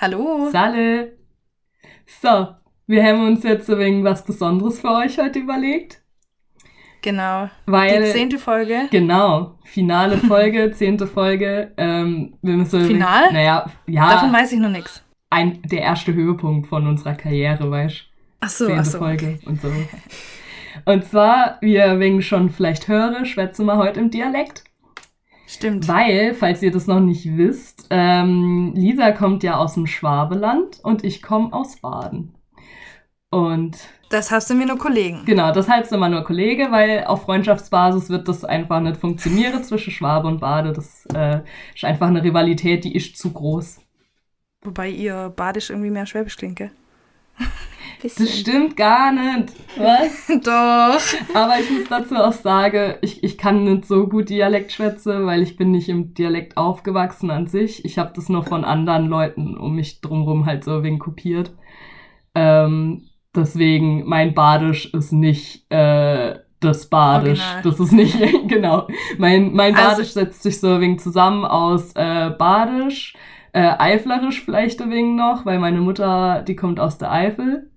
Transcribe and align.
Hallo. 0.00 0.48
Salle. 0.50 1.12
So, 2.06 2.54
wir 2.86 3.04
haben 3.04 3.26
uns 3.26 3.42
jetzt 3.42 3.68
wenig 3.68 4.02
was 4.02 4.24
Besonderes 4.24 4.80
für 4.80 4.90
euch 4.92 5.18
heute 5.18 5.40
überlegt. 5.40 6.00
Genau. 7.02 7.50
Weil, 7.66 8.04
Die 8.04 8.10
zehnte 8.10 8.38
Folge. 8.38 8.88
Genau, 8.90 9.58
finale 9.64 10.16
Folge, 10.16 10.72
zehnte 10.74 11.06
Folge. 11.06 11.72
Ähm, 11.76 12.32
wir 12.40 12.54
müssen, 12.56 12.86
Final? 12.86 13.30
Naja, 13.30 13.70
ja, 13.86 14.12
Davon 14.14 14.32
weiß 14.32 14.52
ich 14.52 14.58
noch 14.58 14.70
nichts. 14.70 15.02
ein, 15.28 15.60
der 15.64 15.82
erste 15.82 16.14
Höhepunkt 16.14 16.68
von 16.68 16.86
unserer 16.86 17.14
Karriere, 17.14 17.70
weißt 17.70 17.96
du? 17.98 18.04
Ach 18.40 18.48
so, 18.48 18.66
zehnte 18.66 18.80
ach 18.80 18.86
so. 18.86 18.98
Folge 18.98 19.38
und 19.44 19.60
so. 19.60 19.70
Und 20.86 21.04
zwar, 21.04 21.58
wir 21.60 22.00
wegen 22.00 22.22
schon 22.22 22.48
vielleicht 22.48 22.88
höre, 22.88 23.26
schwätzen 23.26 23.66
wir 23.66 23.76
heute 23.76 24.00
im 24.00 24.10
Dialekt. 24.10 24.64
Stimmt. 25.50 25.88
Weil, 25.88 26.34
falls 26.34 26.62
ihr 26.62 26.70
das 26.70 26.86
noch 26.86 27.00
nicht 27.00 27.36
wisst, 27.36 27.88
ähm, 27.90 28.72
Lisa 28.76 29.10
kommt 29.10 29.42
ja 29.42 29.56
aus 29.56 29.74
dem 29.74 29.88
Schwabeland 29.88 30.78
und 30.84 31.02
ich 31.02 31.22
komme 31.22 31.52
aus 31.52 31.80
Baden. 31.80 32.36
Und 33.30 33.76
Deshalb 34.12 34.44
sind 34.44 34.60
wir 34.60 34.66
nur 34.66 34.78
Kollegen. 34.78 35.24
genau, 35.24 35.52
deshalb 35.52 35.86
sind 35.86 35.98
wir 35.98 36.08
nur 36.08 36.22
Kollege, 36.22 36.70
weil 36.70 37.02
auf 37.04 37.22
Freundschaftsbasis 37.22 38.10
wird 38.10 38.28
das 38.28 38.44
einfach 38.44 38.80
nicht 38.80 38.96
funktionieren 38.98 39.64
zwischen 39.64 39.90
Schwabe 39.92 40.28
und 40.28 40.40
Bade. 40.40 40.72
Das 40.72 41.04
äh, 41.14 41.40
ist 41.74 41.84
einfach 41.84 42.06
eine 42.06 42.22
Rivalität, 42.22 42.84
die 42.84 42.94
ist 42.94 43.18
zu 43.18 43.32
groß. 43.32 43.80
Wobei 44.62 44.88
ihr 44.88 45.32
Badisch 45.34 45.70
irgendwie 45.70 45.90
mehr 45.90 46.06
Schwäbisch 46.06 46.36
klingt, 46.36 46.56
gell? 46.56 46.70
Das 48.02 48.14
stimmt 48.40 48.78
gar 48.78 49.12
nicht. 49.12 49.52
Was? 49.76 50.26
Doch. 50.42 51.34
Aber 51.36 51.60
ich 51.60 51.70
muss 51.70 51.86
dazu 51.90 52.16
auch 52.16 52.32
sagen, 52.32 52.94
ich, 53.02 53.22
ich 53.22 53.36
kann 53.36 53.64
nicht 53.64 53.84
so 53.84 54.06
gut 54.08 54.30
Dialekt 54.30 54.72
schwätzen, 54.72 55.26
weil 55.26 55.42
ich 55.42 55.58
bin 55.58 55.70
nicht 55.70 55.90
im 55.90 56.14
Dialekt 56.14 56.56
aufgewachsen 56.56 57.30
an 57.30 57.46
sich. 57.46 57.84
Ich 57.84 57.98
habe 57.98 58.12
das 58.16 58.30
nur 58.30 58.42
von 58.42 58.64
anderen 58.64 59.08
Leuten 59.08 59.54
um 59.54 59.74
mich 59.74 60.00
drumherum 60.00 60.46
halt 60.46 60.64
so 60.64 60.82
wegen 60.82 60.98
kopiert. 60.98 61.52
Ähm, 62.34 63.02
deswegen, 63.34 64.08
mein 64.08 64.32
Badisch 64.32 64.86
ist 64.94 65.12
nicht 65.12 65.70
äh, 65.70 66.38
das 66.60 66.86
Badisch. 66.88 67.40
Original. 67.40 67.62
Das 67.64 67.80
ist 67.80 67.92
nicht, 67.92 68.18
genau. 68.48 68.86
Mein, 69.18 69.52
mein 69.52 69.74
Also- 69.74 69.90
Badisch 69.90 70.12
setzt 70.12 70.42
sich 70.42 70.58
so 70.58 70.80
wenig 70.80 71.00
zusammen 71.00 71.44
aus 71.44 71.92
äh, 71.96 72.30
Badisch, 72.30 73.14
äh, 73.52 73.72
Eiflerisch 73.78 74.44
vielleicht 74.44 74.80
ein 74.82 74.90
wenig 74.90 75.16
noch, 75.16 75.44
weil 75.46 75.58
meine 75.58 75.80
Mutter, 75.80 76.42
die 76.46 76.56
kommt 76.56 76.78
aus 76.80 76.98
der 76.98 77.10
Eifel. 77.10 77.70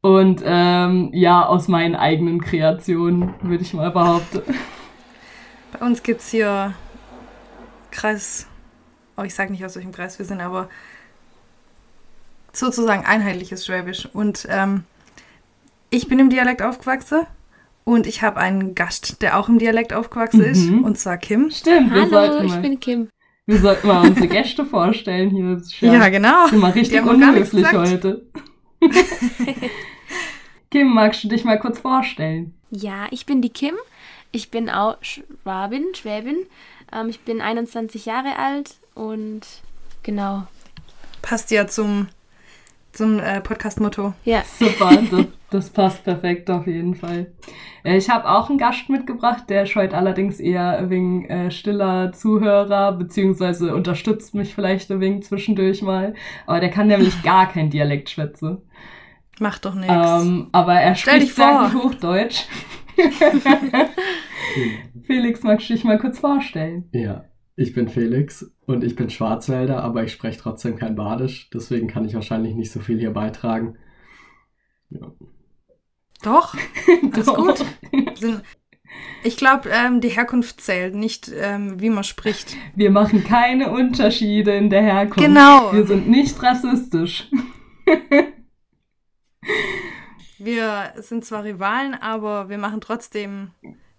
Und 0.00 0.42
ähm, 0.44 1.10
ja, 1.14 1.46
aus 1.46 1.66
meinen 1.68 1.94
eigenen 1.94 2.40
Kreationen, 2.40 3.34
würde 3.40 3.62
ich 3.62 3.72
mal 3.72 3.90
behaupten. 3.90 4.42
Bei 5.72 5.86
uns 5.86 6.02
gibt's 6.02 6.28
hier 6.30 6.74
Kreis. 7.90 8.46
Oh, 9.16 9.22
ich 9.22 9.34
sag 9.34 9.48
nicht, 9.50 9.64
aus 9.64 9.76
welchem 9.76 9.92
Kreis 9.92 10.18
wir 10.18 10.26
sind, 10.26 10.40
aber 10.40 10.68
sozusagen 12.52 13.04
einheitliches 13.04 13.64
Schwäbisch. 13.64 14.08
Und 14.12 14.46
ähm, 14.50 14.84
ich 15.90 16.08
bin 16.08 16.18
im 16.18 16.30
Dialekt 16.30 16.62
aufgewachsen 16.62 17.22
und 17.84 18.06
ich 18.06 18.22
habe 18.22 18.38
einen 18.38 18.74
Gast, 18.74 19.22
der 19.22 19.38
auch 19.38 19.48
im 19.48 19.58
Dialekt 19.58 19.92
aufgewachsen 19.92 20.42
ist, 20.44 20.66
Mhm. 20.68 20.84
und 20.84 20.98
zwar 20.98 21.16
Kim. 21.16 21.50
Stimmt, 21.50 21.92
Hallo, 21.92 22.42
ich 22.44 22.50
mal, 22.50 22.60
bin 22.60 22.78
Kim. 22.80 23.08
Wir 23.46 23.58
sollten 23.60 23.86
mal 23.86 24.06
unsere 24.08 24.28
Gäste 24.28 24.64
vorstellen 24.64 25.30
hier. 25.30 25.54
Das 25.54 25.62
ist 25.64 25.80
Ja, 25.80 26.08
genau. 26.08 26.46
sind 26.48 26.60
wir 26.60 26.74
richtig 26.74 27.02
unhöflich 27.02 27.50
gesagt. 27.64 27.74
heute. 27.76 28.22
Kim, 30.70 30.88
magst 30.92 31.22
du 31.24 31.28
dich 31.28 31.44
mal 31.44 31.58
kurz 31.58 31.78
vorstellen? 31.78 32.54
Ja, 32.70 33.06
ich 33.10 33.26
bin 33.26 33.42
die 33.42 33.50
Kim. 33.50 33.74
Ich 34.32 34.50
bin 34.50 34.68
auch 34.68 34.96
Schwabin, 35.02 35.84
Schwäbin. 35.94 36.36
Ähm, 36.92 37.08
ich 37.08 37.20
bin 37.20 37.40
21 37.40 38.06
Jahre 38.06 38.36
alt 38.36 38.74
und 38.94 39.42
genau. 40.02 40.46
Passt 41.22 41.50
ja 41.50 41.66
zum, 41.66 42.08
zum 42.92 43.20
äh, 43.20 43.40
Podcast-Motto. 43.40 44.14
Ja, 44.24 44.42
Super, 44.58 44.98
das, 45.54 45.70
passt 45.70 46.04
perfekt 46.04 46.50
auf 46.50 46.66
jeden 46.66 46.94
Fall. 46.94 47.32
Äh, 47.84 47.96
Ich 47.96 48.10
habe 48.10 48.28
auch 48.28 48.48
einen 48.50 48.58
Gast 48.58 48.88
mitgebracht, 48.90 49.44
der 49.48 49.62
ist 49.64 49.74
heute 49.76 49.96
allerdings 49.96 50.40
eher 50.40 50.90
wenig 50.90 51.30
äh, 51.30 51.50
stiller 51.50 52.12
Zuhörer, 52.12 52.92
beziehungsweise 52.92 53.74
unterstützt 53.74 54.34
mich 54.34 54.54
vielleicht 54.54 54.90
ein 54.90 55.00
wenig 55.00 55.24
zwischendurch 55.24 55.82
mal. 55.82 56.14
Aber 56.46 56.60
der 56.60 56.70
kann 56.70 56.88
nämlich 56.88 57.22
gar 57.24 57.48
kein 57.48 57.70
Dialekt 57.70 58.10
schwätzen. 58.10 58.62
Macht 59.40 59.64
doch 59.64 59.74
nichts. 59.74 59.92
Ähm, 59.92 60.48
aber 60.52 60.74
er 60.74 60.94
Stell 60.94 61.14
spricht 61.14 61.28
dich 61.28 61.32
vor. 61.44 61.68
sehr 61.70 61.80
gut 61.80 61.84
Hochdeutsch. 61.94 62.44
Felix, 65.02 65.42
magst 65.42 65.68
du 65.68 65.74
dich 65.74 65.84
mal 65.84 65.98
kurz 65.98 66.18
vorstellen? 66.18 66.88
Ja, 66.92 67.24
ich 67.56 67.72
bin 67.74 67.88
Felix 67.88 68.50
und 68.66 68.84
ich 68.84 68.94
bin 68.96 69.10
Schwarzwälder, 69.10 69.82
aber 69.82 70.04
ich 70.04 70.12
spreche 70.12 70.38
trotzdem 70.40 70.76
kein 70.76 70.94
Badisch, 70.94 71.50
deswegen 71.50 71.88
kann 71.88 72.04
ich 72.04 72.14
wahrscheinlich 72.14 72.54
nicht 72.54 72.70
so 72.70 72.80
viel 72.80 72.98
hier 72.98 73.12
beitragen. 73.12 73.76
Ja. 74.90 75.12
Doch, 76.24 76.56
Alles 77.12 77.26
Doch. 77.26 77.36
gut. 77.36 77.64
ich 79.22 79.36
glaube, 79.36 79.68
ähm, 79.70 80.00
die 80.00 80.08
Herkunft 80.08 80.60
zählt, 80.60 80.94
nicht 80.94 81.30
ähm, 81.34 81.80
wie 81.80 81.90
man 81.90 82.02
spricht. 82.02 82.56
Wir 82.74 82.90
machen 82.90 83.24
keine 83.24 83.70
Unterschiede 83.70 84.56
in 84.56 84.70
der 84.70 84.82
Herkunft. 84.82 85.18
Genau. 85.18 85.72
Wir 85.72 85.86
sind 85.86 86.08
nicht 86.08 86.42
rassistisch. 86.42 87.30
Wir 90.38 90.92
sind 90.96 91.24
zwar 91.24 91.44
Rivalen, 91.44 91.94
aber 91.94 92.50
wir 92.50 92.58
machen 92.58 92.82
trotzdem, 92.82 93.52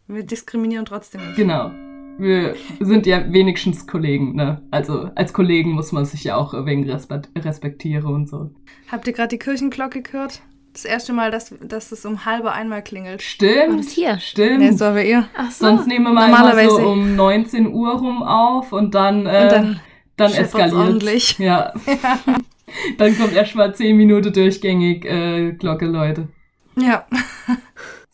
wir 0.08 0.24
diskriminieren 0.24 0.86
trotzdem 0.86 1.26
nicht. 1.26 1.38
Genau. 1.38 1.72
Wir 2.20 2.56
sind 2.80 3.08
ja 3.08 3.32
wenigstens 3.34 3.88
Kollegen, 3.88 4.36
ne? 4.36 4.62
Also 4.70 5.10
als 5.16 5.34
Kollegen 5.34 5.72
muss 5.72 5.92
man 5.92 6.06
sich 6.06 6.24
ja 6.24 6.36
auch 6.36 6.54
wegen 6.66 6.88
Respekt 6.90 7.30
respektieren 7.36 8.14
und 8.14 8.30
so. 8.30 8.52
Habt 8.92 9.08
ihr 9.08 9.14
gerade 9.14 9.30
die 9.30 9.40
Kirchenglocke 9.40 10.04
gehört? 10.04 10.44
Das 10.76 10.84
erste 10.84 11.14
Mal, 11.14 11.32
dass, 11.32 11.54
dass 11.62 11.94
es 11.94 12.06
um 12.06 12.26
halbe 12.26 12.52
einmal 12.52 12.82
klingelt. 12.84 13.22
war 13.22 13.26
Stimmt. 13.26 13.80
das 13.80 13.92
hier? 13.92 14.20
Stimmt. 14.20 14.60
Nee, 14.60 14.72
so 14.72 14.94
wie 14.94 15.10
ihr. 15.10 15.26
Ach 15.38 15.50
so. 15.50 15.68
Sonst 15.68 15.88
nehmen 15.88 16.04
wir 16.06 16.12
mal 16.14 16.28
immer 16.28 16.40
Normalerweise- 16.40 16.70
so 16.82 16.88
um 16.90 17.16
19 17.16 17.68
Uhr 17.74 17.94
rum 17.94 18.22
auf 18.24 18.74
und 18.74 18.94
dann, 18.94 19.26
äh, 19.26 19.44
Und 19.44 19.52
dann 19.54 19.80
dann 20.18 20.34
eskaliert. 20.34 20.74
ordentlich. 20.74 21.38
Ja. 21.40 21.74
dann 22.98 23.18
kommt 23.18 23.34
erst 23.34 23.56
mal 23.56 23.74
10 23.74 23.96
Minuten 23.96 24.34
durchgängig 24.34 25.06
äh, 25.06 25.54
Glocke, 25.54 25.86
Leute. 25.86 26.28
Ja. 26.76 27.06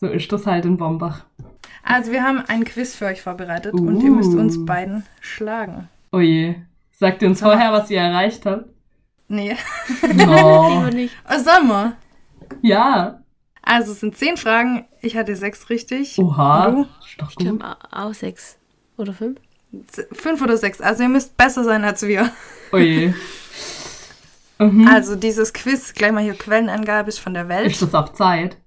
So 0.00 0.06
ist 0.06 0.30
das 0.30 0.46
halt 0.46 0.64
in 0.64 0.76
Bombach. 0.76 1.24
Also 1.82 2.12
wir 2.12 2.22
haben 2.22 2.44
ein 2.46 2.64
Quiz 2.64 2.94
für 2.94 3.06
euch 3.06 3.22
vorbereitet 3.22 3.74
und 3.74 4.00
ihr 4.04 4.10
müsst 4.12 4.34
Uh. 4.34 4.38
uns 4.38 4.64
beiden 4.64 5.04
schlagen. 5.20 5.88
Oh 6.12 6.20
je. 6.20 6.54
Sagt 6.92 7.22
ihr 7.22 7.28
uns 7.28 7.40
Sag 7.40 7.48
mal. 7.48 7.52
vorher, 7.56 7.72
was 7.72 7.90
ihr 7.90 7.98
erreicht 8.00 8.46
habt? 8.46 8.66
Nee. 9.26 9.56
No. 10.14 10.68
Lieber 10.84 10.90
nicht. 10.92 11.14
Was 11.26 11.44
sollen 11.44 11.66
wir? 11.66 11.96
Ja. 12.62 13.22
Also 13.62 13.92
es 13.92 14.00
sind 14.00 14.16
zehn 14.16 14.36
Fragen. 14.36 14.86
Ich 15.00 15.16
hatte 15.16 15.36
sechs 15.36 15.70
richtig. 15.70 16.18
Oha. 16.18 16.70
Du? 16.70 16.82
Ist 16.82 16.90
doch 17.18 17.30
Ich 17.30 17.36
gut. 17.36 17.46
glaube 17.60 17.76
auch 17.90 18.12
sechs 18.14 18.58
oder 18.96 19.12
fünf. 19.14 19.38
Fünf 20.12 20.42
oder 20.42 20.56
sechs. 20.56 20.80
Also 20.80 21.04
ihr 21.04 21.08
müsst 21.08 21.36
besser 21.36 21.64
sein 21.64 21.84
als 21.84 22.02
wir. 22.02 22.30
Oh 22.72 22.78
je. 22.78 23.12
Mhm. 24.58 24.86
Also 24.86 25.16
dieses 25.16 25.52
Quiz, 25.52 25.92
gleich 25.92 26.12
mal 26.12 26.22
hier 26.22 26.34
Quellenangabe 26.34 27.08
ist 27.08 27.18
von 27.18 27.34
der 27.34 27.48
Welt. 27.48 27.66
Ist 27.66 27.82
das 27.82 27.94
auf 27.96 28.12
Zeit? 28.12 28.58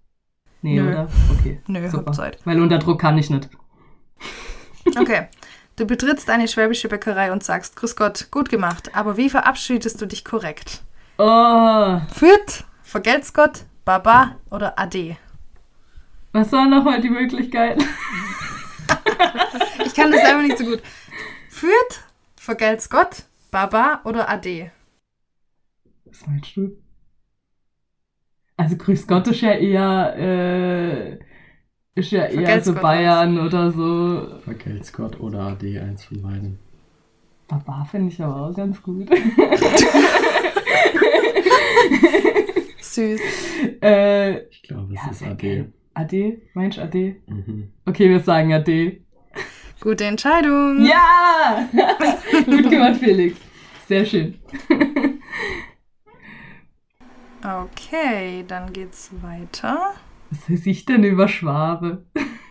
Nee, 0.62 0.78
Nö. 0.81 0.90
oder? 0.90 1.07
Okay. 1.40 1.62
Nö, 1.67 1.88
Super. 1.90 2.07
hab 2.07 2.16
Zeit. 2.16 2.40
Weil 2.44 2.59
unter 2.62 2.79
Druck 2.79 3.00
kann 3.00 3.17
ich 3.17 3.29
nicht. 3.29 3.50
Okay. 5.00 5.29
Du 5.78 5.85
betrittst 5.85 6.29
eine 6.29 6.47
schwäbische 6.47 6.88
Bäckerei 6.90 7.31
und 7.31 7.44
sagst, 7.44 7.75
Grüß 7.75 7.96
Gott, 7.96 8.28
gut 8.29 8.50
gemacht. 8.50 8.91
Aber 8.94 9.17
wie 9.17 9.29
verabschiedest 9.31 10.00
du 10.02 10.06
dich 10.06 10.23
korrekt? 10.23 10.84
Oh. 11.17 12.00
Fürth, 12.13 12.66
vergelt's 12.84 13.34
Gott, 13.34 13.66
Baba 13.85 14.38
oder 14.50 14.78
Ade? 14.79 15.16
Was 16.34 16.51
war 16.51 16.68
nochmal 16.68 17.00
die 17.00 17.09
Möglichkeit? 17.09 17.81
Ich 19.85 19.94
kann 19.94 20.12
das 20.12 20.22
selber 20.22 20.41
nicht 20.41 20.57
so 20.57 20.66
gut. 20.66 20.81
Fürth, 21.50 22.03
vergelt's 22.35 22.90
Gott, 22.90 23.23
Baba 23.51 24.01
oder 24.03 24.28
Ade? 24.28 24.72
Was 26.05 26.26
meinst 26.26 26.58
du? 26.58 26.76
Also 28.58 28.76
Grüß 28.76 29.05
Gott 29.05 29.28
ist 29.28 29.41
ja 29.41 29.52
eher, 29.52 30.16
äh, 30.17 31.20
ist 31.93 32.11
ja 32.11 32.23
eher 32.23 32.32
Vergelt's 32.32 32.66
so 32.66 32.73
Gott 32.73 32.82
Bayern 32.82 33.40
oder 33.40 33.72
so. 33.72 34.40
Vergelt's 34.43 34.91
Gott 34.91 35.20
oder 35.20 35.41
AD, 35.41 35.79
eins 35.79 36.05
von 36.05 36.23
beiden. 36.23 36.58
Baba 37.47 37.85
finde 37.85 38.11
ich 38.11 38.20
aber 38.20 38.47
auch 38.47 38.55
ganz 38.55 38.82
gut. 38.82 39.08
Süß. 42.96 43.22
äh, 43.82 44.40
Ich 44.50 44.64
glaube, 44.64 44.94
es 44.94 45.00
Ja, 45.06 45.12
ist 45.12 45.24
AD. 45.24 45.66
Ade? 45.94 46.42
Meinst 46.53 46.78
du 46.78 46.82
Ade? 46.82 47.16
Mhm. 47.28 47.72
Okay, 47.86 48.09
wir 48.09 48.20
sagen 48.20 48.53
Ade. 48.53 48.97
Gute 49.80 50.06
Entscheidung. 50.06 50.86
Ja! 50.86 51.68
Gut 52.46 52.70
gemacht, 52.70 52.97
Felix. 52.97 53.38
Sehr 53.88 54.06
schön. 54.06 54.40
Okay, 57.44 58.44
dann 58.47 58.74
geht's 58.74 59.12
weiter. 59.22 59.94
Was 60.32 60.50
weiß 60.50 60.66
ich 60.66 60.86
denn 60.86 61.03
über 61.03 61.28
Schwabe? 61.28 62.03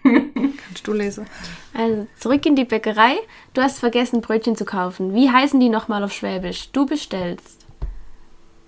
Kannst 0.04 0.86
du 0.86 0.92
lesen? 0.92 1.26
Also 1.72 2.06
zurück 2.16 2.46
in 2.46 2.54
die 2.54 2.64
Bäckerei. 2.64 3.16
Du 3.54 3.62
hast 3.62 3.80
vergessen, 3.80 4.20
Brötchen 4.20 4.54
zu 4.54 4.64
kaufen. 4.64 5.12
Wie 5.12 5.28
heißen 5.30 5.58
die 5.58 5.68
nochmal 5.68 6.04
auf 6.04 6.12
Schwäbisch? 6.12 6.70
Du 6.70 6.86
bestellst. 6.86 7.66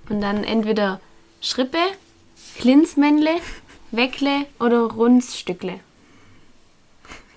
Und 0.08 0.20
dann 0.20 0.42
entweder 0.42 1.00
Schrippe, 1.46 1.78
Klinsmännle, 2.58 3.36
Weckle 3.92 4.46
oder 4.58 4.80
Runzstückle. 4.80 5.78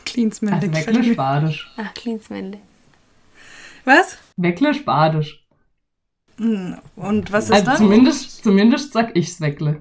Cleansmännle. 0.03 0.61
Also 0.67 0.73
Weckle 0.87 0.99
mir. 1.01 1.15
Badisch. 1.15 1.71
Ach, 1.77 1.93
Klinsmännle. 1.93 2.59
Was? 3.85 4.17
Weckle 4.35 4.73
Badisch. 4.83 5.45
Hm, 6.37 6.79
Und 6.95 7.31
was 7.31 7.45
ist 7.45 7.51
Also 7.51 7.65
dann? 7.67 7.77
zumindest, 7.77 8.43
zumindest 8.43 8.93
sag 8.93 9.15
ich's 9.15 9.39
Weckle. 9.41 9.79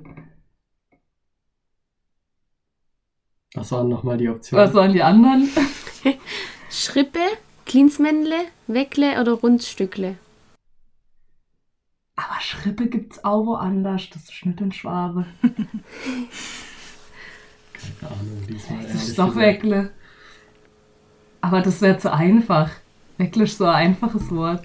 Was 3.55 3.73
waren 3.73 3.89
nochmal 3.89 4.19
die 4.19 4.29
Optionen? 4.29 4.67
Was 4.67 4.75
waren 4.75 4.93
die 4.93 5.03
anderen? 5.03 5.49
Schrippe, 6.71 7.21
Klinsmännle, 7.65 8.37
Weckle 8.67 9.19
oder 9.23 9.33
Runzstückle. 9.33 10.19
Aber 12.21 12.41
Schrippe 12.41 12.87
gibt's 12.87 13.23
auch 13.23 13.47
woanders. 13.47 14.11
Das 14.11 14.23
ist 14.25 14.45
nicht 14.45 14.61
in 14.61 14.73
Schwabe. 14.73 15.25
Keine 15.41 15.69
Ahnung, 18.13 18.45
diesmal 18.49 18.83
Das 18.83 19.07
ist 19.09 19.17
doch. 19.19 19.37
Weckle. 19.37 19.91
Aber 21.41 21.61
das 21.63 21.81
wäre 21.81 21.97
zu 21.99 22.13
einfach. 22.13 22.71
Weckle 23.19 23.45
ist 23.45 23.59
so 23.59 23.67
ein 23.67 23.75
einfaches 23.93 24.29
Wort. 24.33 24.65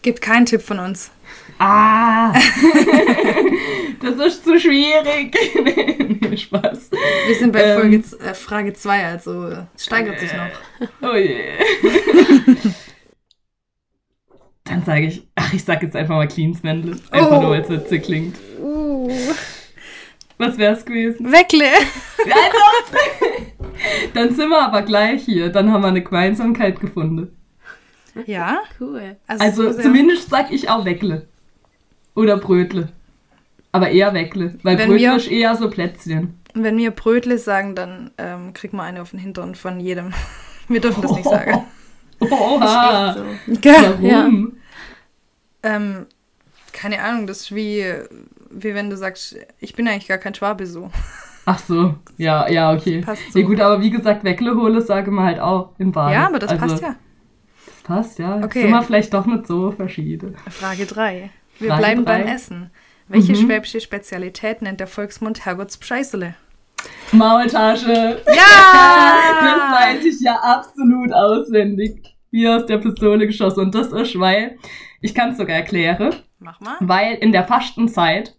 Gibt 0.00 0.22
keinen 0.22 0.46
Tipp 0.46 0.62
von 0.62 0.78
uns. 0.78 1.10
Ah! 1.58 2.32
das 4.00 4.14
ist 4.26 4.42
zu 4.44 4.58
schwierig. 4.58 5.36
nee, 6.20 6.36
Spaß. 6.38 6.90
Wir 7.26 7.34
sind 7.36 7.52
bei 7.52 7.62
Ähm. 7.64 7.78
Folge, 7.80 8.02
z- 8.02 8.18
äh, 8.20 8.32
Frage 8.34 8.72
2, 8.72 9.06
also 9.06 9.48
äh, 9.48 9.64
es 9.76 9.84
steigert 9.84 10.18
sich 10.18 10.32
noch. 10.32 10.48
Oh 11.02 11.14
je. 11.16 11.52
Dann 14.72 14.84
sage 14.84 15.06
ich, 15.06 15.26
ach, 15.34 15.52
ich 15.52 15.64
sag 15.64 15.82
jetzt 15.82 15.94
einfach 15.96 16.14
mal 16.16 16.26
Cleansmännle. 16.28 16.96
Einfach 17.10 17.38
Oh. 17.38 17.42
nur, 17.42 17.50
weil 17.50 17.60
es 17.60 17.68
witzig 17.68 18.04
klingt. 18.04 18.36
Uh. 18.60 19.10
Was 20.38 20.56
wär's 20.58 20.84
gewesen? 20.84 21.30
Weckle! 21.30 21.66
Dann 24.14 24.34
sind 24.34 24.48
wir 24.48 24.62
aber 24.62 24.82
gleich 24.82 25.24
hier. 25.24 25.50
Dann 25.50 25.70
haben 25.72 25.82
wir 25.82 25.88
eine 25.88 26.02
Gemeinsamkeit 26.02 26.80
gefunden. 26.80 27.36
Ja? 28.26 28.60
Cool. 28.80 29.16
Also 29.28 29.64
so 29.64 29.72
sehr- 29.72 29.82
zumindest 29.84 30.30
sag 30.30 30.50
ich 30.52 30.68
auch 30.68 30.84
Weckle. 30.84 31.26
Oder 32.14 32.36
Brötle. 32.36 32.88
Aber 33.72 33.90
eher 33.90 34.12
Weckle. 34.14 34.58
Weil 34.62 34.78
Wenn 34.78 34.88
Brötle 34.88 35.02
wir- 35.10 35.16
ist 35.16 35.30
eher 35.30 35.54
so 35.56 35.70
Plätzchen. 35.70 36.38
Wenn 36.54 36.76
wir 36.76 36.90
Brötle 36.90 37.38
sagen, 37.38 37.74
dann 37.74 38.10
ähm, 38.18 38.52
kriegt 38.52 38.74
man 38.74 38.86
eine 38.86 39.00
auf 39.02 39.10
den 39.10 39.18
Hintern 39.20 39.54
von 39.54 39.80
jedem. 39.80 40.12
Wir 40.68 40.80
dürfen 40.80 41.02
das 41.02 41.12
nicht 41.12 41.24
sagen. 41.24 41.64
Oha. 42.20 43.14
So. 43.14 43.24
Warum? 43.48 44.52
Ähm, 45.62 46.06
keine 46.72 47.02
Ahnung, 47.02 47.26
das 47.26 47.42
ist 47.42 47.54
wie, 47.54 47.84
wie 48.50 48.74
wenn 48.74 48.90
du 48.90 48.96
sagst, 48.96 49.36
ich 49.60 49.74
bin 49.74 49.86
eigentlich 49.88 50.08
gar 50.08 50.18
kein 50.18 50.34
Schwabe 50.34 50.66
so. 50.66 50.90
Ach 51.44 51.58
so. 51.58 51.96
Ja, 52.18 52.48
ja, 52.48 52.72
okay. 52.72 53.00
Passt 53.00 53.32
so. 53.32 53.38
Ja 53.38 53.46
gut, 53.46 53.60
aber 53.60 53.80
wie 53.80 53.90
gesagt, 53.90 54.22
Weckle 54.24 54.54
hole 54.54 54.80
sage 54.80 55.10
man 55.10 55.24
halt 55.24 55.40
auch 55.40 55.70
im 55.78 55.90
Bad. 55.92 56.12
Ja, 56.12 56.26
aber 56.28 56.38
das 56.38 56.50
also, 56.50 56.66
passt 56.66 56.82
ja. 56.82 56.94
Das 57.66 57.82
passt, 57.82 58.18
ja. 58.20 58.36
Okay. 58.44 58.62
Sind 58.62 58.70
wir 58.70 58.82
vielleicht 58.82 59.12
doch 59.12 59.26
nicht 59.26 59.46
so 59.46 59.72
verschieden. 59.72 60.36
Frage 60.50 60.86
3. 60.86 61.30
Wir 61.58 61.68
Frage 61.68 61.80
bleiben 61.82 62.04
drei. 62.04 62.18
beim 62.22 62.28
Essen. 62.28 62.70
Welche 63.08 63.32
Mhm. 63.32 63.36
schwäbische 63.36 63.80
Spezialität 63.80 64.62
nennt 64.62 64.78
der 64.80 64.86
Volksmund 64.86 65.44
Herrgottspscheißele? 65.44 66.34
Maultasche. 67.12 68.22
Ja! 68.26 68.32
Das 69.42 69.98
weiß 69.98 70.04
ich 70.04 70.20
ja 70.20 70.34
absolut 70.34 71.12
auswendig. 71.12 72.14
Wie 72.30 72.48
aus 72.48 72.64
der 72.66 72.78
Pistole 72.78 73.26
geschossen. 73.26 73.60
Und 73.60 73.74
das 73.74 73.88
ist, 73.92 74.18
weil, 74.18 74.56
ich 75.02 75.14
kann 75.14 75.30
es 75.30 75.36
sogar 75.36 75.56
erklären, 75.56 76.14
Mach 76.38 76.60
mal. 76.60 76.76
weil 76.80 77.14
in 77.14 77.32
der 77.32 77.44
Fastenzeit 77.44 78.36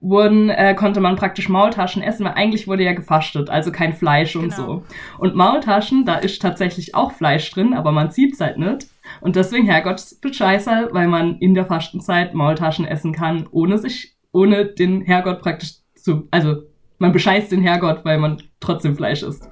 wurden, 0.00 0.50
äh, 0.50 0.74
konnte 0.74 1.00
man 1.00 1.16
praktisch 1.16 1.48
Maultaschen 1.48 2.02
essen, 2.02 2.24
weil 2.26 2.34
eigentlich 2.34 2.66
wurde 2.66 2.82
ja 2.84 2.92
gefastet, 2.92 3.48
also 3.50 3.70
kein 3.72 3.94
Fleisch 3.94 4.34
und 4.36 4.50
Genau. 4.50 4.56
so. 4.56 4.84
Und 5.18 5.34
Maultaschen, 5.36 6.04
da 6.04 6.16
ist 6.16 6.42
tatsächlich 6.42 6.94
auch 6.94 7.12
Fleisch 7.12 7.50
drin, 7.52 7.72
aber 7.72 7.92
man 7.92 8.10
sieht's 8.10 8.40
halt 8.40 8.58
nicht. 8.58 8.88
Und 9.20 9.36
deswegen 9.36 9.66
Herrgottsbescheißer, 9.66 10.88
weil 10.92 11.08
man 11.08 11.38
in 11.38 11.54
der 11.54 11.66
Fastenzeit 11.66 12.34
Maultaschen 12.34 12.84
essen 12.84 13.12
kann, 13.12 13.46
ohne 13.50 13.78
sich, 13.78 14.16
ohne 14.32 14.66
den 14.66 15.02
Herrgott 15.02 15.40
praktisch 15.40 15.74
zu, 15.94 16.26
also 16.30 16.62
man 16.98 17.12
bescheißt 17.12 17.50
den 17.52 17.62
Herrgott, 17.62 18.04
weil 18.04 18.18
man 18.18 18.42
trotzdem 18.60 18.96
Fleisch 18.96 19.22
isst. 19.22 19.48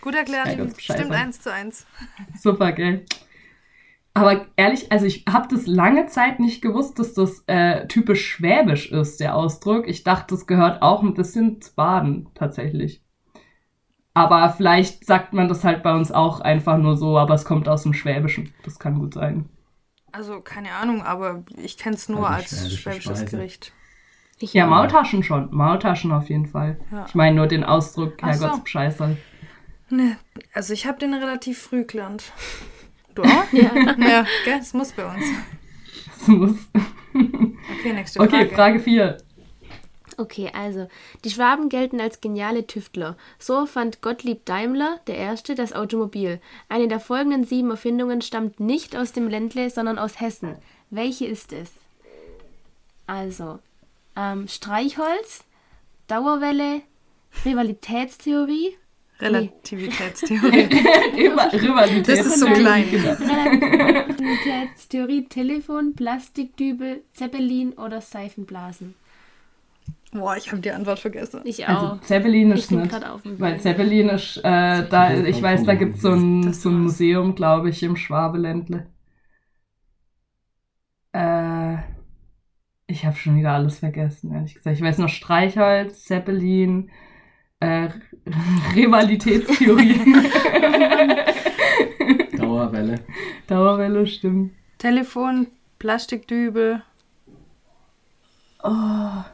Gut 0.00 0.14
erklärt. 0.14 0.48
Stimmt 0.78 1.12
eins 1.12 1.40
zu 1.40 1.52
eins. 1.52 1.86
Super, 2.36 2.72
gell? 2.72 3.04
Aber 4.14 4.46
ehrlich, 4.56 4.92
also 4.92 5.06
ich 5.06 5.24
habe 5.26 5.48
das 5.48 5.66
lange 5.66 6.06
Zeit 6.06 6.38
nicht 6.38 6.60
gewusst, 6.60 6.98
dass 6.98 7.14
das 7.14 7.44
äh, 7.46 7.86
typisch 7.86 8.26
schwäbisch 8.26 8.92
ist, 8.92 9.20
der 9.20 9.34
Ausdruck. 9.34 9.88
Ich 9.88 10.04
dachte, 10.04 10.34
das 10.34 10.46
gehört 10.46 10.82
auch 10.82 11.02
ein 11.02 11.14
bisschen 11.14 11.62
zu 11.62 11.74
Baden 11.74 12.28
tatsächlich. 12.34 13.02
Aber 14.14 14.50
vielleicht 14.50 15.06
sagt 15.06 15.32
man 15.32 15.48
das 15.48 15.64
halt 15.64 15.82
bei 15.82 15.94
uns 15.94 16.12
auch 16.12 16.40
einfach 16.40 16.76
nur 16.76 16.96
so, 16.98 17.18
aber 17.18 17.32
es 17.34 17.46
kommt 17.46 17.68
aus 17.68 17.84
dem 17.84 17.94
Schwäbischen. 17.94 18.52
Das 18.64 18.78
kann 18.78 18.98
gut 18.98 19.14
sein. 19.14 19.48
Also 20.12 20.40
keine 20.40 20.72
Ahnung, 20.72 21.02
aber 21.02 21.44
ich 21.56 21.78
kenne 21.78 21.96
es 21.96 22.10
nur 22.10 22.28
Also 22.28 22.34
als 22.34 22.50
schwäbische 22.50 22.76
schwäbisches 22.76 23.18
Speise. 23.20 23.36
Gericht. 23.36 23.72
Ich 24.38 24.52
Ja. 24.52 24.66
Maultaschen 24.66 25.22
schon. 25.22 25.48
Maultaschen 25.54 26.12
auf 26.12 26.28
jeden 26.28 26.46
Fall. 26.46 26.78
Ja. 26.90 27.06
Ich 27.08 27.14
meine 27.14 27.36
nur 27.36 27.46
den 27.46 27.64
Ausdruck 27.64 28.14
Ach 28.20 28.34
so. 28.34 28.42
Herrgottsbescheißer. 28.42 29.16
Ne, 29.88 30.18
also 30.52 30.74
ich 30.74 30.86
habe 30.86 30.98
den 30.98 31.14
relativ 31.14 31.62
früh 31.62 31.84
gelernt. 31.84 32.32
Du 33.14 33.22
auch? 33.22 33.52
Ja. 33.52 33.70
ja, 33.98 34.26
gell? 34.44 34.58
Das 34.58 34.72
muss 34.74 34.92
bei 34.92 35.04
uns. 35.04 35.24
Das 36.18 36.28
muss. 36.28 36.56
Okay, 37.14 37.92
nächste 37.92 38.20
Okay, 38.20 38.46
Frage. 38.48 38.54
Frage 38.54 38.80
4. 38.80 39.18
Okay, 40.18 40.50
also, 40.54 40.88
die 41.24 41.30
Schwaben 41.30 41.68
gelten 41.68 42.00
als 42.00 42.20
geniale 42.20 42.66
Tüftler. 42.66 43.16
So 43.38 43.66
fand 43.66 44.02
Gottlieb 44.02 44.44
Daimler, 44.44 45.00
der 45.06 45.16
Erste, 45.16 45.54
das 45.54 45.72
Automobil. 45.72 46.40
Eine 46.68 46.88
der 46.88 47.00
folgenden 47.00 47.44
sieben 47.44 47.70
Erfindungen 47.70 48.22
stammt 48.22 48.60
nicht 48.60 48.96
aus 48.96 49.12
dem 49.12 49.28
Ländle, 49.28 49.70
sondern 49.70 49.98
aus 49.98 50.20
Hessen. 50.20 50.56
Welche 50.90 51.26
ist 51.26 51.52
es? 51.52 51.70
Also, 53.06 53.58
ähm, 54.16 54.48
Streichholz, 54.48 55.44
Dauerwelle, 56.06 56.82
Rivalitätstheorie, 57.44 58.76
Relativitätstheorie. 59.22 60.68
Rivalität. 61.54 62.08
Das 62.08 62.26
ist 62.26 62.40
so 62.40 62.46
klein. 62.46 62.84
Relativitätstheorie, 62.92 65.26
Telefon, 65.28 65.94
Plastikdübel, 65.94 67.02
Zeppelin 67.12 67.72
oder 67.74 68.00
Seifenblasen. 68.00 68.94
Boah, 70.12 70.36
ich 70.36 70.50
habe 70.52 70.60
die 70.60 70.70
Antwort 70.70 70.98
vergessen. 70.98 71.40
Ich 71.44 71.66
Also 71.66 71.86
auch. 71.86 72.00
Zeppelin 72.02 72.52
Ich 72.52 72.60
ist 72.60 72.70
nicht. 72.70 72.90
gerade 72.90 73.10
auf 73.12 73.22
dem 73.22 73.40
Weil. 73.40 73.58
Zeppelin 73.60 74.10
ist, 74.10 74.36
äh, 74.38 74.86
da, 74.88 75.14
ich 75.14 75.40
weiß, 75.40 75.64
da 75.64 75.74
gibt 75.74 75.96
es 75.96 76.02
so 76.02 76.12
ein, 76.12 76.42
Das 76.42 76.62
so 76.62 76.68
ein. 76.68 76.82
Museum, 76.82 77.34
glaube 77.34 77.70
ich, 77.70 77.82
im 77.82 77.96
Schwabeländle. 77.96 78.86
Äh, 81.12 81.76
ich 82.86 83.06
habe 83.06 83.16
schon 83.16 83.36
wieder 83.38 83.52
alles 83.52 83.78
vergessen, 83.78 84.34
ehrlich 84.34 84.54
gesagt. 84.54 84.76
Ich 84.76 84.82
weiß 84.82 84.98
noch 84.98 85.08
Streichholz, 85.08 86.04
Zeppelin, 86.04 86.90
äh, 87.62 87.90
Rivalitätstheorie. 88.74 89.94
Dauerwelle. 92.36 93.04
Dauerwelle, 93.46 94.06
stimmt. 94.06 94.52
Telefon, 94.78 95.46
Plastikdübel. 95.78 96.82
Oh, 98.64 99.24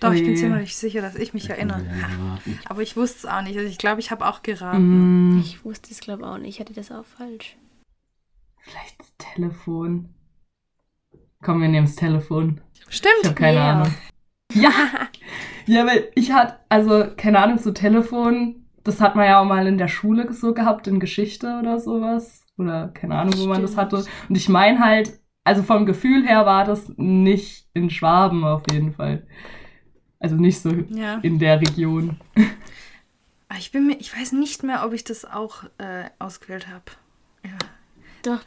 Doch, 0.00 0.12
ich 0.14 0.20
bin 0.22 0.30
Oje. 0.30 0.36
ziemlich 0.36 0.76
sicher, 0.76 1.02
dass 1.02 1.14
ich 1.14 1.34
mich 1.34 1.50
erinnere. 1.50 1.84
Ja, 1.84 1.92
geraten. 2.08 2.58
Aber 2.66 2.80
ich 2.80 2.96
wusste 2.96 3.18
es 3.18 3.26
auch 3.26 3.42
nicht. 3.42 3.56
Also 3.58 3.68
ich 3.68 3.76
glaube, 3.76 4.00
ich 4.00 4.10
habe 4.10 4.26
auch 4.26 4.42
geraten. 4.42 5.36
mm, 5.36 5.40
Ich 5.40 5.62
wusste 5.64 5.90
es, 5.90 6.00
glaube 6.00 6.22
ich, 6.22 6.28
auch 6.28 6.38
nicht. 6.38 6.54
Ich 6.54 6.60
hatte 6.60 6.72
das 6.72 6.90
auch 6.90 7.04
falsch. 7.04 7.56
vielleicht 8.62 8.98
das 8.98 9.14
Telefon. 9.18 10.08
Komm, 11.42 11.60
wir 11.60 11.68
nehmen 11.68 11.86
das 11.86 11.96
Telefon. 11.96 12.62
Ich 12.88 12.96
Stimmt. 12.96 13.24
habe 13.24 13.34
keine 13.34 13.56
Ja. 13.58 13.72
Ahnung. 13.72 13.94
Ja! 14.54 14.70
Ja, 15.66 15.86
weil 15.86 16.10
ich 16.14 16.32
hatte, 16.32 16.56
also, 16.68 17.04
keine 17.16 17.38
Ahnung, 17.38 17.58
so 17.58 17.70
Telefon, 17.70 18.64
das 18.82 19.00
hat 19.00 19.14
man 19.14 19.26
ja 19.26 19.40
auch 19.40 19.44
mal 19.44 19.66
in 19.66 19.78
der 19.78 19.88
Schule 19.88 20.32
so 20.32 20.52
gehabt, 20.54 20.86
in 20.88 20.98
Geschichte 21.00 21.58
oder 21.60 21.78
sowas. 21.78 22.44
Oder 22.58 22.88
keine 22.88 23.16
Ahnung, 23.16 23.34
wo 23.38 23.46
man 23.46 23.62
das 23.62 23.76
hatte. 23.76 24.04
Und 24.28 24.36
ich 24.36 24.48
meine 24.48 24.80
halt, 24.80 25.18
also 25.44 25.62
vom 25.62 25.86
Gefühl 25.86 26.26
her 26.26 26.44
war 26.46 26.64
das 26.64 26.92
nicht 26.96 27.68
in 27.74 27.88
Schwaben 27.90 28.44
auf 28.44 28.62
jeden 28.70 28.92
Fall. 28.92 29.26
Also 30.18 30.36
nicht 30.36 30.60
so 30.60 30.70
Ja. 30.90 31.18
in 31.22 31.38
der 31.38 31.60
Region. 31.60 32.16
Ah, 33.48 33.54
Ich 33.58 33.72
bin 33.72 33.86
mir, 33.86 33.96
ich 33.98 34.14
weiß 34.16 34.32
nicht 34.32 34.62
mehr, 34.62 34.84
ob 34.84 34.92
ich 34.92 35.04
das 35.04 35.24
auch 35.24 35.64
äh, 35.78 36.04
ausgewählt 36.18 36.68
habe. 36.68 36.84
Ja. 37.44 37.56
Doch. 38.24 38.40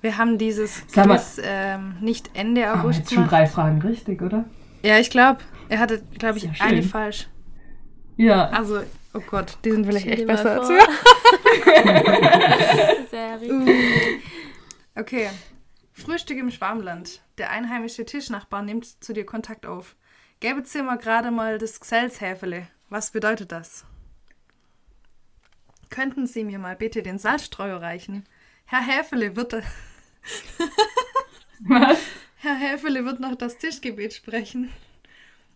Wir 0.00 0.16
haben 0.18 0.38
dieses 0.38 0.86
Quiz 0.88 1.40
ähm, 1.44 1.96
nicht 2.00 2.30
Ende 2.34 2.72
August 2.72 3.00
jetzt 3.00 3.12
schon 3.14 3.28
drei 3.28 3.46
Fragen 3.46 3.80
richtig, 3.82 4.20
oder? 4.22 4.44
Ja, 4.82 4.98
ich 4.98 5.10
glaube, 5.10 5.40
er 5.68 5.78
hatte, 5.78 6.02
glaube 6.18 6.38
ich, 6.38 6.44
schön. 6.44 6.54
eine 6.60 6.82
falsch. 6.82 7.28
Ja. 8.16 8.48
Also, 8.50 8.82
oh 9.14 9.20
Gott, 9.20 9.58
die 9.64 9.70
sind 9.70 9.86
vielleicht 9.86 10.06
echt 10.06 10.26
besser 10.26 10.60
als 10.60 10.68
wir. 10.70 10.86
Sehr 13.10 13.40
richtig. 13.40 14.22
Okay. 14.94 15.30
Frühstück 15.92 16.38
im 16.38 16.50
Schwarmland. 16.50 17.22
Der 17.38 17.50
einheimische 17.50 18.04
Tischnachbar 18.04 18.62
nimmt 18.62 19.02
zu 19.04 19.12
dir 19.12 19.24
Kontakt 19.26 19.66
auf. 19.66 19.96
Gäbe 20.40 20.62
Zimmer 20.64 20.96
gerade 20.96 21.30
mal 21.30 21.58
das 21.58 21.80
Gselshäfele. 21.80 22.66
Was 22.88 23.10
bedeutet 23.12 23.52
das? 23.52 23.84
Könnten 25.90 26.26
Sie 26.26 26.42
mir 26.44 26.58
mal 26.58 26.74
bitte 26.76 27.02
den 27.02 27.18
Salzstreuer 27.18 27.80
reichen? 27.80 28.24
Herr 28.64 28.80
Häfele 28.80 29.36
wird, 29.36 29.54
Was? 31.60 31.98
Herr 32.44 32.56
Häfele 32.56 33.04
wird 33.04 33.20
noch 33.20 33.36
das 33.36 33.56
Tischgebet 33.58 34.12
sprechen. 34.12 34.68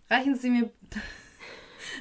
Reichen 0.08 0.36
Sie 0.36 0.50
mir, 0.50 0.70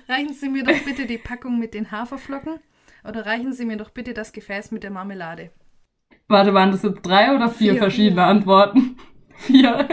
reichen 0.07 0.35
Sie 0.35 0.47
mir 0.47 0.63
doch 0.63 0.77
bitte 0.85 1.07
die 1.07 1.17
Packung 1.17 1.57
mit 1.57 1.73
den 1.73 1.89
Haferflocken 1.89 2.59
oder 3.03 3.25
reichen 3.25 3.51
Sie 3.51 3.65
mir 3.65 3.77
doch 3.77 3.89
bitte 3.89 4.13
das 4.13 4.31
Gefäß 4.31 4.69
mit 4.69 4.83
der 4.83 4.91
Marmelade. 4.91 5.49
Warte, 6.27 6.53
waren 6.53 6.69
das 6.69 6.83
jetzt 6.83 7.01
drei 7.01 7.35
oder 7.35 7.49
vier, 7.49 7.71
Vier. 7.71 7.81
verschiedene 7.81 8.25
Antworten? 8.25 8.97
Vier. 9.37 9.87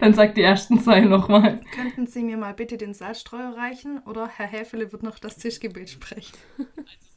Dann 0.00 0.12
sag 0.12 0.34
die 0.34 0.42
ersten 0.42 0.78
zwei 0.78 1.00
nochmal. 1.00 1.62
Könnten 1.74 2.06
Sie 2.06 2.22
mir 2.22 2.36
mal 2.36 2.52
bitte 2.52 2.76
den 2.76 2.92
Salzstreuer 2.92 3.56
reichen 3.56 4.00
oder 4.04 4.28
Herr 4.28 4.46
Häfele 4.46 4.92
wird 4.92 5.02
noch 5.02 5.18
das 5.18 5.38
Tischgebet 5.38 5.88
sprechen. 5.88 6.36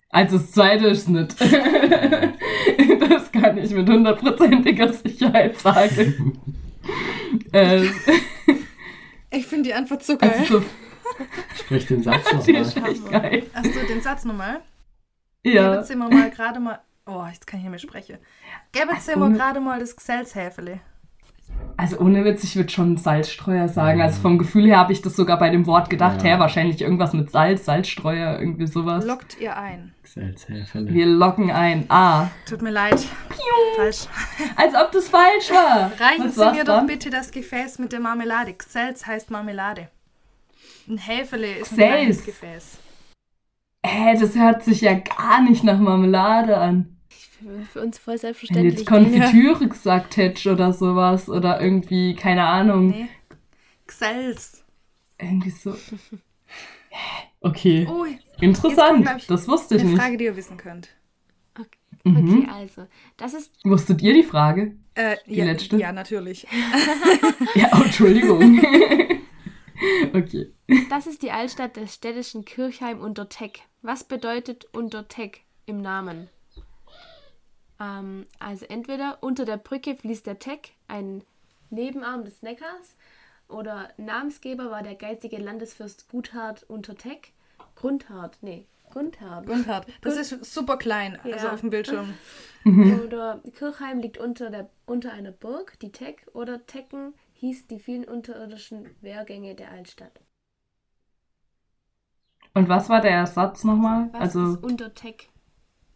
Also 0.09 0.37
das 0.37 0.53
zweite 0.53 0.87
ist 0.87 1.09
nicht. 1.09 1.35
das 1.41 3.31
kann 3.33 3.57
ich 3.57 3.71
mit 3.71 3.89
hundertprozentiger 3.89 4.93
Sicherheit 4.93 5.59
sagen. 5.59 6.39
äh, 7.53 7.85
Ich 9.31 9.45
finde 9.47 9.63
die 9.69 9.73
Antwort 9.73 10.03
so 10.03 10.17
geil. 10.17 10.33
also 10.39 10.59
so, 10.59 10.65
Sprich 11.59 11.85
den 11.87 12.03
Satz 12.03 12.31
nochmal. 12.33 13.43
Achso, 13.53 13.79
den 13.89 14.01
Satz 14.01 14.25
nochmal. 14.25 14.61
Ja. 15.43 15.71
Gäbe 15.73 15.83
Zimmer 15.85 16.09
mal 16.09 16.29
gerade 16.29 16.59
mal. 16.59 16.79
Oh, 17.05 17.23
jetzt 17.31 17.47
kann 17.47 17.59
ich 17.59 17.63
nicht 17.63 17.69
mehr 17.71 17.79
sprechen. 17.79 18.17
Gäbe 18.71 18.89
Also 18.89 19.11
Zimmer 19.11 19.25
ohne- 19.27 19.37
gerade 19.37 19.59
mal 19.59 19.79
das 19.79 19.95
Gselshäfele. 19.95 20.79
Also 21.77 21.97
ohne 21.99 22.25
Witz, 22.25 22.43
ich 22.43 22.55
würde 22.55 22.69
schon 22.69 22.97
Salzstreuer 22.97 23.69
sagen. 23.69 24.01
Also 24.01 24.21
vom 24.21 24.37
Gefühl 24.37 24.65
her 24.67 24.77
habe 24.79 24.91
ich 24.93 25.01
das 25.01 25.15
sogar 25.15 25.39
bei 25.39 25.49
dem 25.49 25.65
Wort 25.65 25.89
gedacht. 25.89 26.21
Ja. 26.23 26.35
Hä, 26.35 26.39
wahrscheinlich 26.39 26.81
irgendwas 26.81 27.13
mit 27.13 27.31
Salz, 27.31 27.65
Salzstreuer, 27.65 28.39
irgendwie 28.39 28.67
sowas. 28.67 29.05
Lockt 29.05 29.39
ihr 29.39 29.55
ein. 29.55 29.93
Salzhäfele. 30.07 30.93
Wir 30.93 31.05
locken 31.05 31.51
ein. 31.51 31.85
Ah. 31.89 32.29
Tut 32.47 32.61
mir 32.61 32.71
leid. 32.71 32.99
Falsch. 33.75 34.05
Als 34.55 34.73
ob 34.75 34.91
das 34.91 35.09
falsch 35.09 35.49
war. 35.51 35.91
Reichen 35.99 36.31
Sie 36.31 36.39
mir 36.51 36.63
dann? 36.63 36.81
doch 36.81 36.87
bitte 36.87 37.09
das 37.09 37.31
Gefäß 37.31 37.79
mit 37.79 37.91
der 37.91 37.99
Marmelade. 37.99 38.53
Gselz 38.53 39.05
heißt 39.05 39.29
Marmelade. 39.31 39.89
Ein 40.87 40.97
Häfele 40.97 41.47
ist 41.57 41.71
ein 41.71 41.77
Gselz. 41.77 41.91
kleines 41.91 42.25
Gefäß. 42.25 42.77
Hä, 43.85 44.17
das 44.19 44.35
hört 44.35 44.63
sich 44.63 44.81
ja 44.81 44.93
gar 44.95 45.41
nicht 45.41 45.63
nach 45.63 45.79
Marmelade 45.79 46.57
an. 46.57 46.97
Für, 47.71 47.81
uns 47.81 47.99
voll 47.99 48.13
Wenn 48.15 48.19
selbstverständlich. 48.19 48.73
jetzt 48.79 48.87
Konfitüre 48.87 49.67
gesagt 49.67 50.17
hättest 50.17 50.47
oder 50.47 50.73
sowas 50.73 51.29
oder 51.29 51.61
irgendwie, 51.61 52.15
keine 52.15 52.45
Ahnung, 52.47 52.87
Nee. 52.89 53.07
Gselz. 53.85 54.63
irgendwie 55.19 55.51
so. 55.51 55.75
Okay, 57.41 57.87
Oh, 57.89 58.05
jetzt 58.05 58.26
interessant. 58.39 59.05
kommt, 59.05 59.21
ich, 59.21 59.27
das 59.27 59.47
wusste 59.47 59.75
ich 59.75 59.81
eine 59.81 59.91
nicht. 59.91 60.01
Frage, 60.01 60.17
die 60.17 60.25
ihr 60.25 60.35
wissen 60.35 60.57
könnt. 60.57 60.89
Mhm. 62.03 62.41
Okay, 62.41 62.47
also, 62.51 62.87
das 63.17 63.33
ist 63.33 63.53
Wusstet 63.65 64.01
ihr 64.01 64.13
die 64.13 64.23
Frage? 64.23 64.75
Äh, 64.95 65.17
Die 65.27 65.35
ja, 65.35 65.45
letzte? 65.45 65.77
Ja, 65.77 65.91
natürlich. 65.91 66.47
Ja, 67.55 67.69
oh, 67.73 67.83
Entschuldigung. 67.83 68.59
okay. 70.13 70.51
Das 70.89 71.07
ist 71.07 71.21
die 71.21 71.31
Altstadt 71.31 71.75
des 71.75 71.93
städtischen 71.93 72.45
Kirchheim 72.45 72.99
unter 73.01 73.29
Teck. 73.29 73.61
Was 73.81 74.03
bedeutet 74.03 74.65
unter 74.73 75.07
Teck 75.07 75.41
im 75.65 75.81
Namen? 75.81 76.29
Ähm, 77.79 78.25
also 78.39 78.65
entweder 78.65 79.17
unter 79.21 79.45
der 79.45 79.57
Brücke 79.57 79.95
fließt 79.95 80.25
der 80.25 80.39
Teck, 80.39 80.71
ein 80.87 81.23
Nebenarm 81.69 82.25
des 82.25 82.41
Neckars, 82.41 82.95
oder 83.49 83.89
Namensgeber 83.97 84.71
war 84.71 84.83
der 84.83 84.95
geizige 84.95 85.37
Landesfürst 85.37 86.09
Guthard 86.09 86.63
unter 86.63 86.95
Teck. 86.95 87.33
Grundhard, 87.79 88.37
nee, 88.41 88.65
Gundhard. 88.91 89.45
Gundhard. 89.45 89.85
Das 90.01 90.17
ist 90.17 90.43
super 90.53 90.77
klein, 90.77 91.19
also 91.23 91.45
Ja. 91.47 91.53
auf 91.53 91.59
dem 91.61 91.69
Bildschirm. 91.69 92.13
Oder 92.65 93.41
Kirchheim 93.55 93.99
liegt 93.99 94.17
unter, 94.17 94.49
der, 94.49 94.69
unter 94.85 95.13
einer 95.13 95.31
Burg, 95.31 95.77
die 95.79 95.91
Teck, 95.91 96.25
oder 96.33 96.65
Tecken 96.65 97.13
hieß 97.33 97.67
die 97.67 97.79
vielen 97.79 98.03
unterirdischen 98.05 98.89
Wehrgänge 99.01 99.53
der 99.55 99.71
Altstadt. 99.71 100.19
Und 102.53 102.67
was 102.67 102.89
war 102.89 103.01
der 103.01 103.25
Satz 103.27 103.63
nochmal? 103.63 104.09
Was 104.11 104.21
Also, 104.35 104.55
das 104.55 104.63
unter 104.63 104.93
Teck 104.93 105.29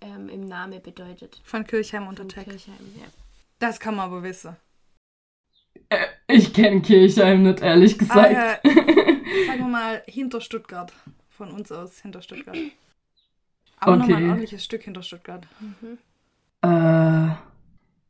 ähm, 0.02 0.30
im 0.30 0.46
Name 0.46 0.80
bedeutet. 0.80 1.42
Von 1.44 1.66
Kirchheim 1.66 2.08
unter 2.08 2.28
Teck. 2.28 2.44
Kirchheim, 2.46 2.76
ja. 2.96 3.08
Das 3.60 3.80
kann 3.80 3.96
man 3.96 4.06
aber 4.06 4.22
wissen. 4.24 4.56
äh, 5.90 6.06
ich 6.28 6.54
kenne 6.54 6.82
Kirchheim 6.82 7.42
nicht, 7.44 7.62
ehrlich 7.62 7.98
gesagt. 7.98 8.36
Ah, 8.36 8.60
ja. 8.64 8.72
Sagen 9.48 9.60
wir 9.60 9.68
mal 9.68 10.04
hinter 10.06 10.40
Stuttgart. 10.42 10.94
Von 11.42 11.54
uns 11.54 11.72
aus 11.72 11.98
hinter 12.00 12.22
Stuttgart. 12.22 12.56
Aber 13.80 13.96
nochmal 13.96 14.18
ein 14.18 14.22
Okay. 14.22 14.30
ordentliches 14.30 14.64
Stück 14.64 14.84
hinter 14.84 15.02
Stuttgart. 15.02 15.48
Äh, 16.62 17.30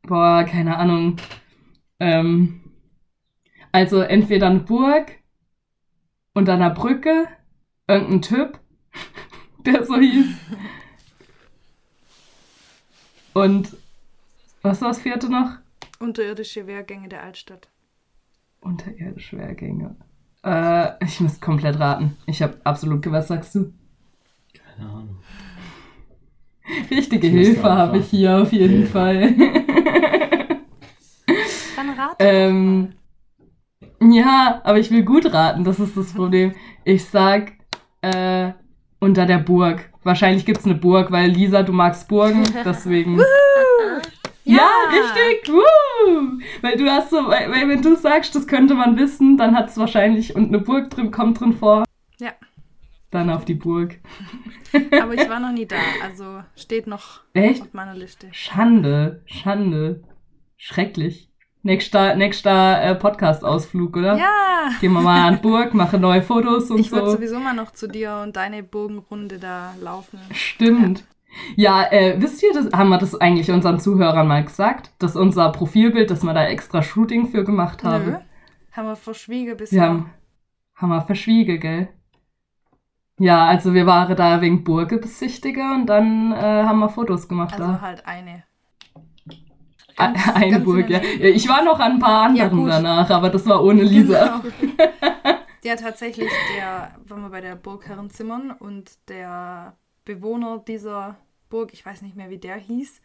boah, 0.02 0.44
keine 0.44 0.76
Ahnung. 0.76 1.16
Ähm, 1.98 2.60
also 3.72 4.02
entweder 4.02 4.48
eine 4.48 4.60
Burg 4.60 5.12
und 6.34 6.46
dann 6.46 6.60
eine 6.60 6.74
Brücke, 6.74 7.26
irgendein 7.88 8.20
Typ, 8.20 8.60
der 9.64 9.86
so 9.86 9.96
hieß. 9.96 10.36
Und 13.32 13.74
was 14.60 14.82
war 14.82 14.88
das 14.88 15.00
vierte 15.00 15.30
noch? 15.30 15.56
Unterirdische 16.00 16.66
Wehrgänge 16.66 17.08
der 17.08 17.22
Altstadt. 17.22 17.70
Unterirdische 18.60 19.38
Wehrgänge. 19.38 19.96
Äh, 20.44 21.04
ich 21.04 21.20
muss 21.20 21.40
komplett 21.40 21.78
raten. 21.78 22.16
Ich 22.26 22.42
habe 22.42 22.58
absolut 22.64 23.10
was 23.10 23.28
sagst 23.28 23.54
du? 23.54 23.72
Keine 24.54 24.88
Ahnung. 24.88 25.18
Richtige 26.90 27.26
Hilfe 27.28 27.70
habe 27.70 27.98
ich 27.98 28.06
hier 28.08 28.38
auf 28.42 28.52
jeden 28.52 28.84
Okay. 28.84 28.86
Fall. 28.92 29.34
Dann 31.76 31.90
rat 31.90 32.16
Ähm, 32.18 32.94
ja, 34.00 34.60
aber 34.64 34.78
ich 34.78 34.90
will 34.90 35.04
gut 35.04 35.32
raten, 35.32 35.64
das 35.64 35.78
ist 35.80 35.96
das 35.96 36.12
Problem. 36.12 36.54
Ich 36.84 37.04
sag, 37.04 37.52
äh, 38.00 38.52
unter 39.00 39.26
der 39.26 39.38
Burg. 39.38 39.90
Wahrscheinlich 40.04 40.44
gibt's 40.44 40.64
eine 40.64 40.74
Burg, 40.74 41.12
weil 41.12 41.30
Lisa, 41.30 41.62
du 41.62 41.72
magst 41.72 42.08
Burgen, 42.08 42.42
deswegen. 42.64 43.20
Richtig! 44.92 45.48
Woo! 45.52 46.38
Weil 46.60 46.76
du 46.76 46.90
hast 46.90 47.10
so, 47.10 47.16
weil, 47.28 47.50
weil 47.50 47.68
wenn 47.68 47.82
du 47.82 47.96
sagst, 47.96 48.34
das 48.34 48.46
könnte 48.46 48.74
man 48.74 48.96
wissen, 48.96 49.36
dann 49.36 49.56
hat's 49.56 49.76
wahrscheinlich 49.76 50.34
und 50.36 50.48
eine 50.48 50.58
Burg 50.58 50.90
drin, 50.90 51.10
kommt 51.10 51.40
drin 51.40 51.52
vor. 51.54 51.84
Ja. 52.18 52.32
Dann 53.10 53.30
auf 53.30 53.44
die 53.44 53.54
Burg. 53.54 53.98
Aber 55.02 55.14
ich 55.14 55.28
war 55.28 55.40
noch 55.40 55.52
nie 55.52 55.66
da, 55.66 55.76
also 56.02 56.42
steht 56.56 56.86
noch 56.86 57.20
Echt? 57.34 57.62
auf 57.62 57.74
meiner 57.74 57.94
Liste. 57.94 58.28
Schande, 58.32 59.22
Schande. 59.26 60.02
Schrecklich. 60.56 61.28
Nächster, 61.64 62.16
nächster 62.16 62.82
äh, 62.82 62.94
Podcast-Ausflug, 62.96 63.96
oder? 63.96 64.16
Ja! 64.16 64.70
Gehen 64.80 64.92
wir 64.92 65.00
mal 65.00 65.28
an 65.28 65.36
die 65.36 65.42
Burg, 65.42 65.74
machen 65.74 66.00
neue 66.00 66.22
Fotos 66.22 66.70
und 66.70 66.80
Ich 66.80 66.90
würde 66.90 67.06
so. 67.06 67.16
sowieso 67.16 67.38
mal 67.38 67.54
noch 67.54 67.70
zu 67.72 67.86
dir 67.86 68.20
und 68.22 68.34
deine 68.34 68.64
Burgenrunde 68.64 69.38
da 69.38 69.74
laufen. 69.80 70.18
Stimmt. 70.32 71.00
Ja, 71.00 71.04
äh, 71.90 72.20
wisst 72.20 72.42
ihr, 72.42 72.52
das, 72.52 72.72
haben 72.72 72.88
wir 72.90 72.98
das 72.98 73.14
eigentlich 73.20 73.50
unseren 73.50 73.80
Zuhörern 73.80 74.28
mal 74.28 74.44
gesagt, 74.44 74.92
dass 74.98 75.16
unser 75.16 75.50
Profilbild, 75.50 76.10
dass 76.10 76.22
wir 76.22 76.34
da 76.34 76.44
extra 76.46 76.82
Shooting 76.82 77.28
für 77.28 77.44
gemacht 77.44 77.84
haben? 77.84 78.04
Nö. 78.12 78.16
Haben 78.72 78.88
wir 78.88 78.96
verschwiegen 78.96 79.56
bisher. 79.56 79.80
Wir 79.80 79.88
haben, 79.88 80.10
haben 80.74 80.88
wir 80.90 81.02
verschwiegen, 81.02 81.60
gell? 81.60 81.88
Ja, 83.18 83.46
also 83.46 83.74
wir 83.74 83.86
waren 83.86 84.16
da 84.16 84.40
wegen 84.40 84.64
Burge 84.64 84.98
besichtiger 84.98 85.74
und 85.74 85.86
dann 85.86 86.32
äh, 86.32 86.36
haben 86.36 86.78
wir 86.80 86.88
Fotos 86.88 87.28
gemacht 87.28 87.54
Also 87.60 87.72
da. 87.74 87.80
halt 87.80 88.06
eine. 88.06 88.44
A- 89.98 90.06
ganz- 90.06 90.28
Eine 90.34 90.50
ganz 90.52 90.64
Burg, 90.64 90.86
in 90.88 90.92
ja. 90.92 91.00
Ich 91.28 91.46
war 91.48 91.62
noch 91.62 91.78
an 91.78 91.92
ein 91.92 91.98
paar 91.98 92.22
Ja, 92.34 92.44
anderen 92.46 92.58
gut. 92.62 92.70
danach, 92.70 93.10
aber 93.10 93.28
das 93.28 93.46
war 93.46 93.62
ohne 93.62 93.82
Lisa. 93.82 94.40
Genau. 94.60 95.38
Ja, 95.64 95.76
tatsächlich, 95.76 96.28
der, 96.56 96.90
waren 97.06 97.22
wir 97.22 97.30
bei 97.30 97.40
der 97.40 97.54
Burg 97.54 97.86
Herrenzimmern 97.86 98.50
und 98.50 98.90
der 99.08 99.76
Bewohner 100.04 100.58
dieser 100.58 101.16
Burg, 101.48 101.72
ich 101.72 101.84
weiß 101.84 102.02
nicht 102.02 102.16
mehr, 102.16 102.30
wie 102.30 102.38
der 102.38 102.56
hieß, 102.56 103.00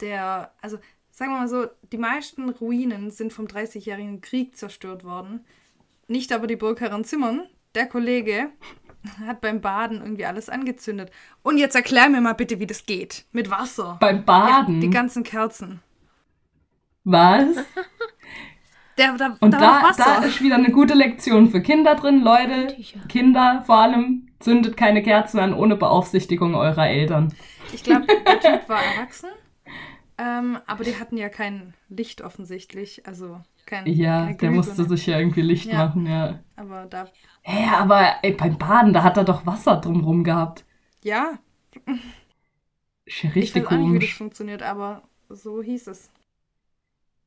der, 0.00 0.52
also 0.60 0.78
sagen 1.10 1.32
wir 1.32 1.38
mal 1.38 1.48
so, 1.48 1.66
die 1.92 1.98
meisten 1.98 2.48
Ruinen 2.48 3.10
sind 3.10 3.32
vom 3.32 3.48
Dreißigjährigen 3.48 4.20
Krieg 4.20 4.56
zerstört 4.56 5.04
worden. 5.04 5.44
Nicht 6.08 6.32
aber 6.32 6.46
die 6.46 6.56
Burg 6.56 6.80
Herrenzimmern. 6.80 7.46
Der 7.74 7.86
Kollege 7.86 8.50
hat 9.26 9.40
beim 9.40 9.60
Baden 9.60 10.00
irgendwie 10.00 10.26
alles 10.26 10.48
angezündet. 10.48 11.10
Und 11.42 11.58
jetzt 11.58 11.76
erklär 11.76 12.08
mir 12.08 12.20
mal 12.20 12.34
bitte, 12.34 12.58
wie 12.58 12.66
das 12.66 12.86
geht. 12.86 13.24
Mit 13.32 13.50
Wasser. 13.50 13.96
Beim 14.00 14.24
Baden. 14.24 14.76
Ja, 14.76 14.80
die 14.80 14.90
ganzen 14.90 15.22
Kerzen. 15.22 15.80
Was? 17.04 17.48
Der, 18.96 19.16
da, 19.16 19.36
Und 19.40 19.52
da 19.52 19.92
da, 19.96 20.14
ist 20.24 20.40
wieder 20.40 20.54
eine 20.54 20.70
gute 20.70 20.94
Lektion 20.94 21.50
für 21.50 21.60
Kinder 21.60 21.94
drin, 21.96 22.22
Leute. 22.22 22.68
Tücher. 22.68 23.00
Kinder 23.08 23.62
vor 23.66 23.78
allem, 23.78 24.28
zündet 24.38 24.76
keine 24.76 25.02
Kerzen 25.02 25.40
an 25.40 25.52
ohne 25.54 25.76
Beaufsichtigung 25.76 26.54
eurer 26.54 26.88
Eltern. 26.88 27.34
Ich 27.72 27.82
glaube, 27.82 28.06
der 28.06 28.40
Typ 28.40 28.68
war 28.68 28.82
erwachsen. 28.82 29.30
Ähm, 30.16 30.58
aber 30.66 30.84
die 30.84 30.98
hatten 31.00 31.16
ja 31.16 31.28
kein 31.28 31.74
Licht 31.88 32.22
offensichtlich. 32.22 33.04
Also 33.06 33.40
kein. 33.66 33.86
Ja, 33.86 34.26
kein 34.26 34.38
der 34.38 34.50
musste 34.52 34.84
sich 34.84 35.06
ja 35.06 35.18
irgendwie 35.18 35.42
Licht 35.42 35.66
Ja. 35.66 35.86
machen, 35.86 36.06
ja. 36.06 36.38
Aber 36.54 36.86
da. 36.86 37.08
Hä, 37.42 37.68
aber 37.74 38.14
ey, 38.22 38.32
beim 38.32 38.56
Baden, 38.58 38.92
da 38.92 39.02
hat 39.02 39.16
er 39.16 39.24
doch 39.24 39.44
Wasser 39.44 39.76
drumrum 39.76 40.22
gehabt. 40.22 40.64
Ja, 41.02 41.38
Ist 43.06 43.22
ja 43.24 43.30
ich 43.30 43.34
richtig 43.34 43.64
weiß 43.64 43.72
auch 43.72 43.76
nicht, 43.76 44.00
wie 44.02 44.06
das 44.06 44.16
funktioniert, 44.16 44.62
aber 44.62 45.02
so 45.28 45.62
hieß 45.62 45.88
es. 45.88 46.10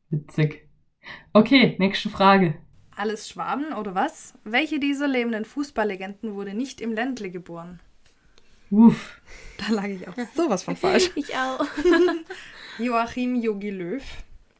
Witzig. 0.10 0.67
Okay, 1.34 1.76
nächste 1.80 2.10
Frage. 2.10 2.56
Alles 2.96 3.30
Schwaben 3.30 3.74
oder 3.74 3.94
was? 3.94 4.34
Welche 4.44 4.80
dieser 4.80 5.08
lebenden 5.08 5.46
Fußballlegenden 5.46 6.34
wurde 6.34 6.54
nicht 6.54 6.82
im 6.82 6.94
Ländle 6.94 7.30
geboren? 7.30 7.80
Uff. 8.72 9.22
Da 9.58 9.74
lag 9.74 9.86
ich 9.88 10.08
auch 10.08 10.14
sowas 10.36 10.64
von 10.64 10.76
falsch. 10.76 11.12
Ich 11.16 11.36
auch. 11.36 11.66
Joachim 12.80 13.36
Jogi 13.42 13.70
Löw, 13.70 14.04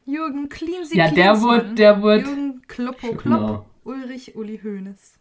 Jürgen 0.06 0.48
Klinsi 0.48 0.96
Ja, 0.96 1.10
der 1.10 1.40
wurde, 1.40 1.74
der 1.74 2.00
wurde, 2.02 2.20
Jürgen 2.24 2.62
Kloppo 2.66 3.14
Klopp, 3.14 3.22
Genau. 3.22 3.66
Ulrich 3.84 4.34
Uli 4.36 4.58
Hoeneß. 4.62 5.18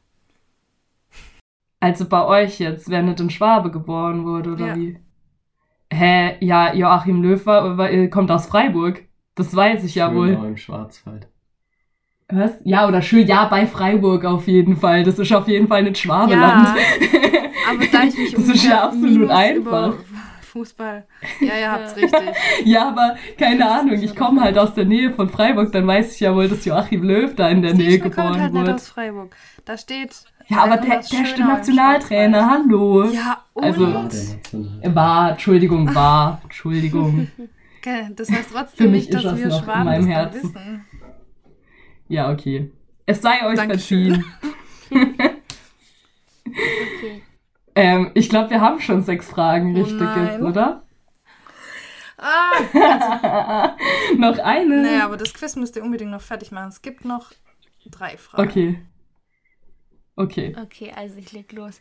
also 1.80 2.08
bei 2.08 2.26
euch 2.26 2.60
jetzt, 2.60 2.90
wer 2.90 3.02
nicht 3.04 3.20
in 3.20 3.30
Schwabe 3.30 3.72
geboren 3.72 4.26
wurde, 4.26 4.52
oder 4.54 4.68
Ja. 4.68 4.76
wie? 4.76 5.00
Hä, 5.94 6.38
ja, 6.46 6.74
Joachim 6.74 7.22
Löw 7.22 7.46
war, 7.46 7.78
war, 7.78 7.90
äh, 7.92 8.10
kommt 8.10 8.30
aus 8.32 8.48
Freiburg. 8.48 9.04
Das 9.38 9.56
weiß 9.56 9.84
ich 9.86 9.96
ja 9.96 10.14
wohl. 10.14 10.30
Schönau 10.30 10.46
im 10.46 10.58
Schwarzwald. 10.58 11.28
Was? 12.30 12.52
Ja, 12.66 12.88
oder 12.88 13.02
schön, 13.02 13.26
ja, 13.26 13.46
bei 13.46 13.66
Freiburg 13.66 14.26
auf 14.26 14.48
jeden 14.48 14.76
Fall. 14.76 15.04
Das 15.06 15.18
ist 15.18 15.32
auf 15.34 15.48
jeden 15.48 15.70
Fall 15.70 15.84
nicht 15.84 15.98
Schwabeland. 16.00 16.68
aber 17.70 17.86
da 17.90 18.04
ich 18.04 18.18
mich 18.18 18.32
Das 18.36 18.48
ist 18.50 18.64
ja 18.66 18.84
absolut 18.84 19.12
Minus 19.12 19.30
einfach. 19.32 19.94
Fußball. 20.42 21.06
Ja, 21.40 21.54
ihr 21.60 21.72
habt's 21.72 21.96
richtig. 21.96 22.20
Ja, 22.66 22.90
aber 22.90 23.16
keine 23.38 23.70
Ahnung, 23.70 23.94
ich 24.02 24.16
komme 24.16 24.42
halt 24.42 24.58
aus 24.58 24.74
der 24.74 24.86
Nähe 24.86 25.12
von 25.14 25.30
Freiburg, 25.30 25.72
dann 25.72 25.86
weiß 25.88 26.16
ich 26.16 26.20
ja 26.20 26.34
wohl, 26.36 26.50
dass 26.50 26.66
Joachim 26.66 27.04
Löw 27.04 27.34
da 27.36 27.48
in 27.50 27.62
der 27.62 27.76
Nähe 27.76 27.98
du, 28.00 28.04
kommt 28.10 28.16
geboren 28.16 28.42
halt 28.42 28.54
nicht 28.54 28.62
wurde. 28.64 28.76
aus 28.76 28.88
Freiburg. 28.90 29.36
Da 29.66 29.78
steht. 29.78 30.16
Ja, 30.48 30.64
aber 30.64 30.76
er 30.76 30.82
der, 30.82 30.90
der 30.90 31.22
ist 31.22 31.38
Nationaltrainer, 31.38 32.50
hallo. 32.50 33.04
Ja, 33.06 33.44
und? 33.54 33.64
Also- 33.64 33.82
War 33.94 34.10
der 34.10 34.20
National- 34.24 34.96
War, 34.96 35.32
Entschuldigung, 35.32 35.96
war, 35.96 36.40
Entschuldigung. 36.44 37.28
Okay, 37.88 38.14
das 38.16 38.30
heißt 38.30 38.50
Für 38.50 38.54
trotzdem 38.56 38.92
mich 38.92 39.10
nicht, 39.10 39.14
dass 39.14 39.24
ist 39.24 39.32
das 39.32 39.40
wir 39.40 39.48
noch 39.48 39.64
in 39.64 39.64
Schwaben 39.64 39.84
meinem 39.86 40.08
das 40.08 40.16
dann 40.18 40.32
Herzen. 40.34 40.54
wissen. 40.56 40.86
Ja, 42.10 42.32
okay. 42.32 42.72
Es 43.06 43.22
sei 43.22 43.46
euch 43.46 43.56
Dankeschön. 43.56 44.24
verziehen. 44.90 45.32
Okay. 46.50 47.24
Ähm, 47.76 48.12
ich 48.16 48.30
glaube, 48.30 48.50
wir 48.50 48.62
haben 48.62 48.80
schon 48.80 49.04
sechs 49.04 49.30
Fragen 49.30 49.76
Oh 49.76 49.84
richtig 49.84 50.00
nein. 50.02 50.26
jetzt, 50.26 50.42
oder? 50.42 50.84
Ah, 52.18 53.76
noch 54.18 54.40
eine? 54.40 54.82
naja, 54.82 55.06
aber 55.06 55.18
das 55.18 55.34
Quiz 55.34 55.56
müsst 55.56 55.76
ihr 55.76 55.84
unbedingt 55.84 56.10
noch 56.10 56.22
fertig 56.22 56.52
machen. 56.52 56.70
Es 56.70 56.82
gibt 56.82 57.06
noch 57.06 57.32
drei 57.86 58.18
Fragen. 58.18 58.50
Okay. 58.50 58.82
Okay. 60.16 60.56
Okay, 60.60 60.92
also 60.96 61.18
ich 61.20 61.32
leg 61.32 61.52
los. 61.52 61.80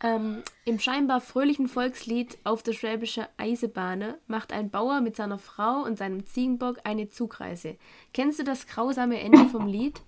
Ähm, 0.00 0.42
Im 0.64 0.78
scheinbar 0.78 1.20
fröhlichen 1.20 1.66
Volkslied 1.68 2.38
Auf 2.44 2.62
der 2.62 2.72
Schwäbische 2.72 3.28
Eisebahne 3.36 4.18
macht 4.28 4.52
ein 4.52 4.70
Bauer 4.70 5.00
mit 5.00 5.16
seiner 5.16 5.38
Frau 5.38 5.82
und 5.82 5.98
seinem 5.98 6.24
Ziegenbock 6.26 6.78
eine 6.84 7.08
Zugreise. 7.08 7.76
Kennst 8.12 8.38
du 8.38 8.44
das 8.44 8.66
grausame 8.66 9.20
Ende 9.20 9.44
vom 9.46 9.66
Lied? 9.66 10.00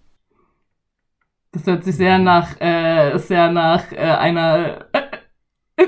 Das 1.52 1.66
hört 1.66 1.84
sich 1.84 1.96
sehr 1.96 2.18
nach, 2.18 2.60
äh, 2.60 3.18
sehr 3.18 3.50
nach 3.50 3.90
äh, 3.92 3.96
einer 3.96 4.86
äh, 4.92 5.86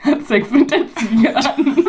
hat 0.00 0.22
Sex 0.26 0.50
mit 0.50 0.70
der 0.70 0.86
Ziege 0.94 1.36
an. 1.36 1.84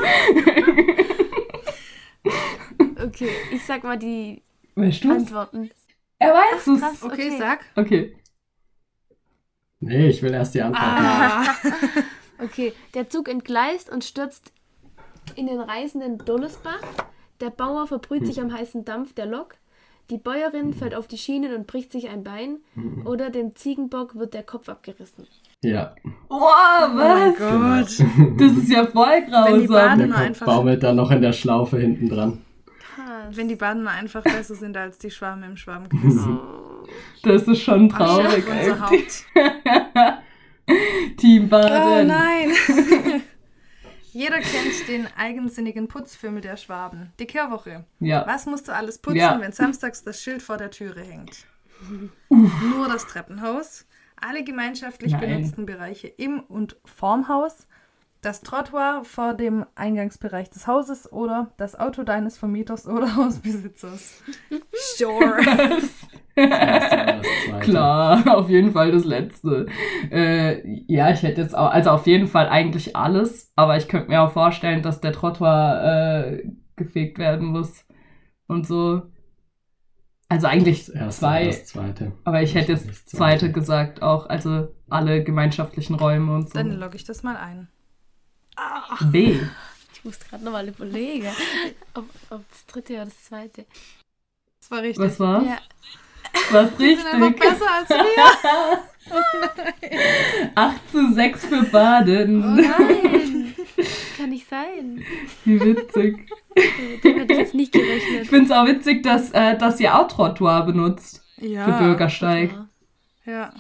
Okay, 2.98 3.30
ich 3.52 3.66
sag 3.66 3.84
mal 3.84 3.98
die 3.98 4.42
weißt 4.76 5.04
du's? 5.04 5.12
Antworten. 5.12 5.70
Er 6.20 6.34
weiß 6.34 6.68
es. 6.68 7.04
Okay, 7.04 7.14
Okay. 7.28 7.38
sag. 7.38 7.66
Okay. 7.76 8.16
Nee, 9.80 10.08
ich 10.10 10.22
will 10.24 10.34
erst 10.34 10.56
die 10.56 10.62
Antwort. 10.62 10.84
Ah. 10.86 11.44
Okay, 12.44 12.74
der 12.94 13.08
Zug 13.10 13.30
entgleist 13.30 13.90
und 13.90 14.04
stürzt 14.04 14.52
in 15.38 15.48
den 15.48 15.62
reißenden 15.62 16.18
Dollesbach. 16.18 16.82
Der 17.40 17.50
Bauer 17.50 17.88
verbrüht 17.88 18.26
sich 18.28 18.42
am 18.42 18.52
heißen 18.54 18.84
Dampf 18.84 19.14
der 19.14 19.26
Lok. 19.26 19.56
Die 20.10 20.18
Bäuerin 20.18 20.74
fällt 20.74 20.96
auf 20.96 21.08
die 21.08 21.18
Schienen 21.18 21.56
und 21.56 21.66
bricht 21.66 21.94
sich 21.94 22.10
ein 22.10 22.26
Bein. 22.26 22.58
Oder 23.06 23.30
dem 23.30 23.56
Ziegenbock 23.56 24.16
wird 24.16 24.34
der 24.34 24.44
Kopf 24.44 24.68
abgerissen. 24.68 25.26
Ja. 25.64 25.96
Wow, 26.28 26.42
Oh 26.42 26.88
mein 26.94 27.34
was? 27.40 27.98
Gott. 27.98 28.08
Genau. 28.18 28.32
Das 28.38 28.52
ist 28.58 28.70
ja 28.70 28.86
voll 28.86 29.08
Wenn 29.08 29.62
die 29.62 29.68
grausam. 29.68 29.68
Bade 29.70 29.98
Der 30.00 30.08
nur 30.08 30.16
Kopf 30.18 30.26
einfach- 30.26 30.46
baumelt 30.46 30.84
dann 30.84 30.96
noch 30.98 31.12
in 31.12 31.22
der 31.22 31.34
Schlaufe 31.34 31.78
hinten 31.80 32.10
dran. 32.10 32.42
Krass. 33.26 33.38
Wenn 33.38 33.48
die 33.48 33.56
Badener 33.56 33.92
einfach 33.92 34.24
besser 34.24 34.56
sind 34.56 34.78
als 34.78 34.98
die 34.98 35.12
Schwaben 35.12 35.44
im 35.44 35.58
Schwabenquiz. 35.58 36.20
Das 37.24 37.44
ist 37.44 37.62
schon 37.62 37.92
Ach, 37.94 37.98
traurig. 37.98 38.46
unser 38.48 38.60
ey. 38.60 38.80
Haupt. 38.80 39.26
Team 41.18 41.46
Oh 41.46 41.50
Baden. 41.50 42.08
nein. 42.08 42.52
Jeder 44.12 44.40
kennt 44.40 44.88
den 44.88 45.08
eigensinnigen 45.18 45.88
Putzfimmel 45.90 46.42
der 46.42 46.56
Schwaben. 46.56 47.12
Die 47.20 47.26
Kehrwoche. 47.26 47.84
Ja. 48.00 48.26
Was 48.26 48.46
musst 48.46 48.68
du 48.70 48.74
alles 48.74 48.98
putzen, 48.98 49.18
Ja. 49.18 49.40
wenn 49.42 49.52
samstags 49.52 50.04
das 50.04 50.22
Schild 50.22 50.42
vor 50.42 50.56
der 50.58 50.72
Türe 50.72 51.02
hängt? 51.02 51.46
Nur 52.30 52.88
das 52.88 53.06
Treppenhaus, 53.08 53.86
alle 54.16 54.44
gemeinschaftlich 54.46 55.12
Nein. 55.12 55.20
benutzten 55.22 55.66
Bereiche 55.66 56.08
im 56.08 56.40
und 56.40 56.78
vorm 56.86 57.28
Haus, 57.28 57.68
das 58.26 58.42
Trottoir 58.42 59.02
vor 59.04 59.36
dem 59.36 59.66
Eingangsbereich 59.76 60.50
des 60.50 60.66
Hauses 60.66 61.12
oder 61.12 61.52
das 61.58 61.80
Auto 61.80 62.04
deines 62.04 62.38
Vermieters 62.38 62.88
oder 62.88 63.16
Hausbesitzers. 63.16 64.24
Sure. 64.98 65.38
Zweite. 66.36 67.22
Klar, 67.62 68.24
auf 68.38 68.50
jeden 68.50 68.72
Fall 68.72 68.92
das 68.92 69.06
letzte. 69.06 69.68
Äh, 70.12 70.62
ja, 70.88 71.12
ich 71.12 71.24
hätte 71.24 71.42
jetzt 71.42 71.56
auch, 71.56 71.70
also 71.72 71.92
auf 71.92 72.08
jeden 72.08 72.28
Fall 72.28 72.50
eigentlich 72.50 72.96
alles, 72.96 73.52
aber 73.56 73.78
ich 73.78 73.88
könnte 73.88 74.10
mir 74.10 74.22
auch 74.22 74.32
vorstellen, 74.32 74.82
dass 74.82 75.00
der 75.00 75.14
Trottoir 75.14 75.82
äh, 75.84 76.44
gefegt 76.76 77.20
werden 77.20 77.48
muss 77.48 77.86
und 78.48 78.68
so. 78.68 79.04
Also 80.28 80.48
eigentlich 80.48 80.88
Das 80.88 80.96
erste 80.96 81.20
zwei, 81.20 81.46
das 81.46 81.66
zweite. 81.68 82.12
aber 82.24 82.42
ich 82.42 82.56
hätte 82.56 82.72
jetzt 82.74 82.90
Das 82.90 83.06
zweite 83.06 83.52
gesagt 83.52 84.02
auch, 84.02 84.28
also 84.28 84.70
alle 84.90 85.24
gemeinschaftlichen 85.24 85.96
Räume 85.96 86.34
und 86.34 86.50
so. 86.50 86.56
Dann 86.56 86.72
logge 86.72 86.96
ich 86.96 87.04
das 87.06 87.22
mal 87.22 87.38
ein. 87.38 87.70
B. 89.12 89.40
Ich 89.94 90.04
muss 90.04 90.20
gerade 90.20 90.44
nochmal 90.44 90.68
überlegen, 90.68 91.28
ob, 91.94 92.06
ob 92.30 92.44
das 92.50 92.66
dritte 92.68 92.94
oder 92.94 93.06
das 93.06 93.24
zweite. 93.26 93.66
Das 94.60 94.72
war 94.72 94.82
richtig. 94.82 95.06
Was 95.06 95.20
war's? 95.20 95.44
Ja, 95.46 95.58
Was 96.52 96.76
Die 96.78 96.96
sind 96.96 97.06
einfach 97.08 97.28
richtig? 97.28 97.50
besser 97.50 97.72
als 97.72 97.90
wir. 97.90 98.80
8 100.56 100.92
zu 100.92 101.14
6 101.14 101.46
für 101.46 101.64
Baden. 101.64 102.44
Oh 102.44 102.56
nein! 102.62 103.54
Kann 104.18 104.30
nicht 104.30 104.50
sein. 104.50 105.04
Wie 105.44 105.60
witzig. 105.60 106.28
Mit 106.56 107.04
dem 107.04 107.20
hätte 107.20 107.34
ich 107.34 107.40
jetzt 107.40 107.54
nicht 107.54 107.76
Ich 107.76 107.82
gerechnet. 107.82 108.28
finde 108.28 108.46
es 108.46 108.52
auch 108.52 108.66
witzig, 108.66 109.04
dass, 109.04 109.32
äh, 109.32 109.58
dass 109.58 109.80
ihr 109.80 109.94
auch 109.96 110.08
Trottoir 110.08 110.64
benutzt 110.66 111.24
Ja. 111.38 111.66
für 111.66 111.84
Bürgersteig. 111.84 112.56
Ja. 113.26 113.54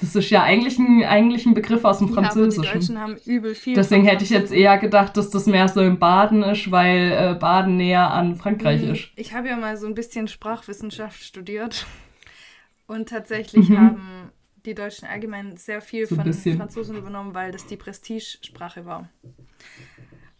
Das 0.00 0.14
ist 0.14 0.30
ja 0.30 0.44
eigentlich 0.44 0.78
ein, 0.78 1.02
eigentlich 1.04 1.44
ein 1.44 1.54
Begriff 1.54 1.84
aus 1.84 1.98
dem 1.98 2.06
ja, 2.08 2.12
aber 2.12 2.20
die 2.22 2.26
Französischen. 2.28 2.62
Deutschen 2.72 3.00
haben 3.00 3.16
übel 3.26 3.54
viel. 3.56 3.74
Deswegen 3.74 4.04
hätte 4.04 4.22
ich 4.22 4.30
jetzt 4.30 4.52
eher 4.52 4.78
gedacht, 4.78 5.16
dass 5.16 5.30
das 5.30 5.46
mehr 5.46 5.68
so 5.68 5.80
im 5.80 5.98
Baden 5.98 6.42
ist, 6.44 6.70
weil 6.70 7.10
äh, 7.12 7.34
Baden 7.34 7.76
näher 7.76 8.10
an 8.12 8.36
Frankreich 8.36 8.82
Mhm. 8.82 8.92
ist. 8.92 9.08
Ich 9.16 9.32
habe 9.34 9.48
ja 9.48 9.56
mal 9.56 9.76
so 9.76 9.86
ein 9.88 9.94
bisschen 9.94 10.28
Sprachwissenschaft 10.28 11.22
studiert. 11.22 11.84
Und 12.86 13.08
tatsächlich 13.08 13.68
Mhm. 13.68 13.78
haben 13.78 14.32
die 14.64 14.74
Deutschen 14.74 15.08
allgemein 15.08 15.56
sehr 15.56 15.80
viel 15.80 16.06
So 16.06 16.14
von 16.14 16.24
bisschen. 16.24 16.56
Franzosen 16.58 16.96
übernommen, 16.96 17.34
weil 17.34 17.50
das 17.50 17.66
die 17.66 17.76
Prestigesprache 17.76 18.86
war. 18.86 19.08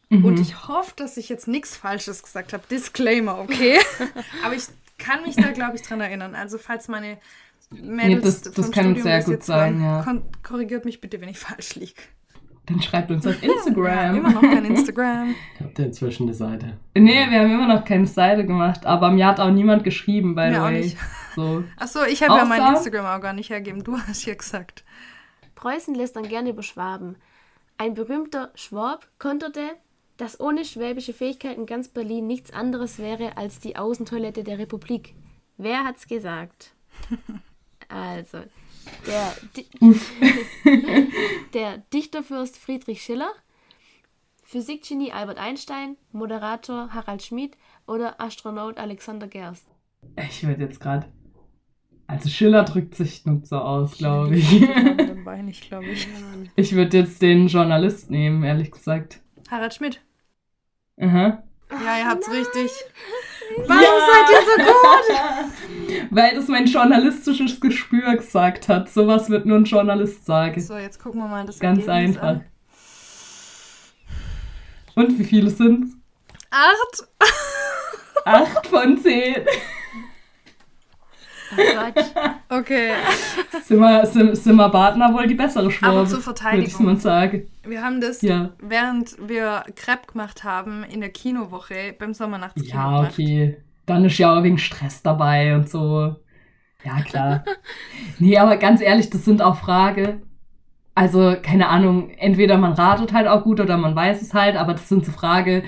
Mhm. 0.08 0.24
Und 0.24 0.40
ich 0.40 0.68
hoffe, 0.68 0.92
dass 0.96 1.16
ich 1.16 1.28
jetzt 1.28 1.48
nichts 1.48 1.76
Falsches 1.76 2.22
gesagt 2.22 2.52
habe. 2.52 2.62
Disclaimer, 2.70 3.38
okay? 3.40 3.76
Aber 4.44 4.54
ich 4.54 4.64
kann 4.98 5.22
mich 5.24 5.36
da, 5.36 5.50
glaube 5.50 5.76
ich, 5.76 5.82
dran 5.82 6.00
erinnern. 6.00 6.34
Also, 6.34 6.58
falls 6.58 6.88
meine 6.88 7.18
Mädels 7.70 8.42
das- 8.42 8.52
das 8.52 8.54
vom 8.66 8.72
kann 8.74 8.84
Studium 8.84 9.02
sehr 9.02 9.22
gut 9.24 9.42
sein, 9.42 9.80
ja. 9.82 10.04
korrigiert 10.42 10.84
mich 10.84 11.00
bitte, 11.00 11.20
wenn 11.20 11.28
ich 11.28 11.38
falsch 11.38 11.74
liege. 11.76 11.94
Dann 12.66 12.82
schreibt 12.82 13.10
uns 13.10 13.26
auf 13.26 13.42
Ja, 13.42 13.50
Instagram. 13.52 14.16
immer 14.16 14.30
noch 14.32 14.42
kein 14.42 14.64
Instagram. 14.66 15.34
Habt 15.60 15.78
ihr 15.78 15.86
inzwischen 15.86 16.24
eine 16.24 16.34
Seite? 16.34 16.76
nee, 16.94 17.26
wir 17.30 17.40
haben 17.40 17.50
immer 17.50 17.66
noch 17.66 17.82
keine 17.84 18.06
Seite 18.06 18.44
gemacht, 18.44 18.84
aber 18.84 19.10
mir 19.10 19.26
hat 19.26 19.40
auch 19.40 19.50
niemand 19.50 19.84
geschrieben, 19.84 20.34
by 20.34 20.50
the 20.50 20.56
auch 20.58 20.64
way. 20.64 20.80
nicht. 20.82 20.98
So. 21.34 21.64
Achso, 21.78 22.04
ich 22.04 22.22
habe 22.22 22.36
ja 22.36 22.44
mein 22.44 22.74
Instagram 22.74 23.06
auch 23.06 23.22
gar 23.22 23.32
nicht 23.32 23.48
hergeben. 23.48 23.84
Du 23.84 23.96
hast 23.98 24.26
ja 24.26 24.34
gesagt. 24.34 24.84
Preußen 25.54 25.94
lässt 25.94 26.16
dann 26.16 26.28
gerne 26.28 26.50
über 26.50 26.62
Schwaben. 26.62 27.16
Ein 27.78 27.94
berühmter 27.94 28.50
Schwab 28.54 29.08
konterte, 29.18 29.62
dass 30.18 30.38
ohne 30.38 30.64
schwäbische 30.66 31.14
Fähigkeiten 31.14 31.64
ganz 31.64 31.88
Berlin 31.88 32.26
nichts 32.26 32.52
anderes 32.52 32.98
wäre 32.98 33.38
als 33.38 33.60
die 33.60 33.76
Außentoilette 33.76 34.44
der 34.44 34.58
Republik. 34.58 35.14
Wer 35.56 35.84
hat's 35.84 36.06
gesagt? 36.06 36.74
Also, 37.88 38.38
der, 39.06 39.36
der 41.54 41.78
Dichterfürst 41.92 42.56
Friedrich 42.58 43.02
Schiller, 43.02 43.30
Physikgenie 44.44 45.12
Albert 45.12 45.38
Einstein, 45.38 45.96
Moderator 46.12 46.92
Harald 46.92 47.22
Schmid 47.22 47.56
oder 47.86 48.20
Astronaut 48.20 48.78
Alexander 48.78 49.26
Gerst? 49.26 49.66
Ich 50.16 50.46
würde 50.46 50.64
jetzt 50.64 50.80
gerade. 50.80 51.06
Also 52.06 52.30
Schiller 52.30 52.64
drückt 52.64 52.94
sich 52.94 53.26
nicht 53.26 53.46
so 53.46 53.56
aus, 53.58 53.98
glaube 53.98 54.36
ich. 54.36 54.62
Ich 54.62 55.42
nicht, 55.42 55.68
glaube 55.68 55.86
ich. 55.86 56.08
Ich 56.56 56.74
würde 56.74 56.98
jetzt 56.98 57.20
den 57.20 57.48
Journalist 57.48 58.10
nehmen, 58.10 58.42
ehrlich 58.44 58.70
gesagt. 58.70 59.20
Harald 59.50 59.74
Schmidt. 59.74 60.00
Aha. 60.98 61.42
Ja, 61.70 61.98
ihr 61.98 62.08
habt's 62.08 62.30
richtig. 62.30 62.70
Warum 63.66 64.00
seid 64.08 64.30
ihr 64.30 64.42
so 64.46 64.56
gut? 64.64 65.58
Weil 66.10 66.34
das 66.34 66.48
mein 66.48 66.66
journalistisches 66.66 67.60
Gespür 67.60 68.16
gesagt 68.16 68.68
hat. 68.68 68.88
Sowas 68.90 69.30
wird 69.30 69.46
nur 69.46 69.58
ein 69.58 69.64
Journalist 69.64 70.24
sagen. 70.26 70.60
So, 70.60 70.76
jetzt 70.76 71.02
gucken 71.02 71.20
wir 71.20 71.28
mal 71.28 71.46
das 71.46 71.58
Ganz 71.58 71.86
Ergebnis 71.86 72.16
einfach. 72.18 72.28
an. 72.28 72.44
Und 74.94 75.18
wie 75.18 75.24
viele 75.24 75.50
sind's? 75.50 75.94
Acht. 76.50 77.08
Acht 78.24 78.66
von 78.66 78.98
zehn. 78.98 79.36
Oh. 81.56 82.56
Okay, 82.58 82.92
Sind 83.64 83.78
wir, 83.80 84.04
sind, 84.04 84.36
sind 84.36 84.56
wir 84.56 84.68
Badner 84.68 85.14
wohl 85.14 85.26
die 85.26 85.34
bessere 85.34 85.70
Schwabe? 85.70 85.92
aber 86.00 86.04
zur 86.06 86.18
Würde 86.18 86.18
ich 86.18 86.24
Verteidigung. 86.24 86.96
sagen. 86.98 87.50
Wir 87.64 87.82
haben 87.82 88.02
das, 88.02 88.20
Ja. 88.20 88.50
während 88.58 89.16
wir 89.26 89.64
Crepe 89.74 90.12
gemacht 90.12 90.44
haben, 90.44 90.84
in 90.84 91.00
der 91.00 91.08
Kinowoche 91.10 91.94
beim 91.98 92.12
Sommernachtskino 92.12 92.68
Ja, 92.74 92.96
gemacht. 93.08 93.18
Dann 93.88 94.04
ist 94.04 94.18
ja 94.18 94.38
auch 94.38 94.42
wegen 94.44 94.58
Stress 94.58 95.02
dabei 95.02 95.54
und 95.56 95.68
so. 95.68 96.14
Ja, 96.84 97.00
klar. 97.02 97.44
nee, 98.20 98.38
aber 98.38 98.56
ganz 98.56 98.80
ehrlich, 98.80 99.10
das 99.10 99.24
sind 99.24 99.42
auch 99.42 99.56
Frage. 99.56 100.20
Also, 100.94 101.36
keine 101.42 101.68
Ahnung, 101.68 102.10
entweder 102.10 102.58
man 102.58 102.72
ratet 102.72 103.12
halt 103.12 103.26
auch 103.28 103.42
gut 103.44 103.60
oder 103.60 103.76
man 103.76 103.94
weiß 103.96 104.20
es 104.22 104.34
halt, 104.34 104.56
aber 104.56 104.72
das 104.72 104.88
sind 104.88 105.04
so 105.06 105.12
Frage, 105.12 105.62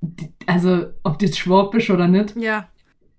die- 0.00 0.30
also, 0.46 0.86
ob 1.02 1.18
du 1.18 1.26
jetzt 1.26 1.38
Schwab 1.38 1.70
bist 1.70 1.90
oder 1.90 2.06
nicht. 2.08 2.36
Ja, 2.36 2.68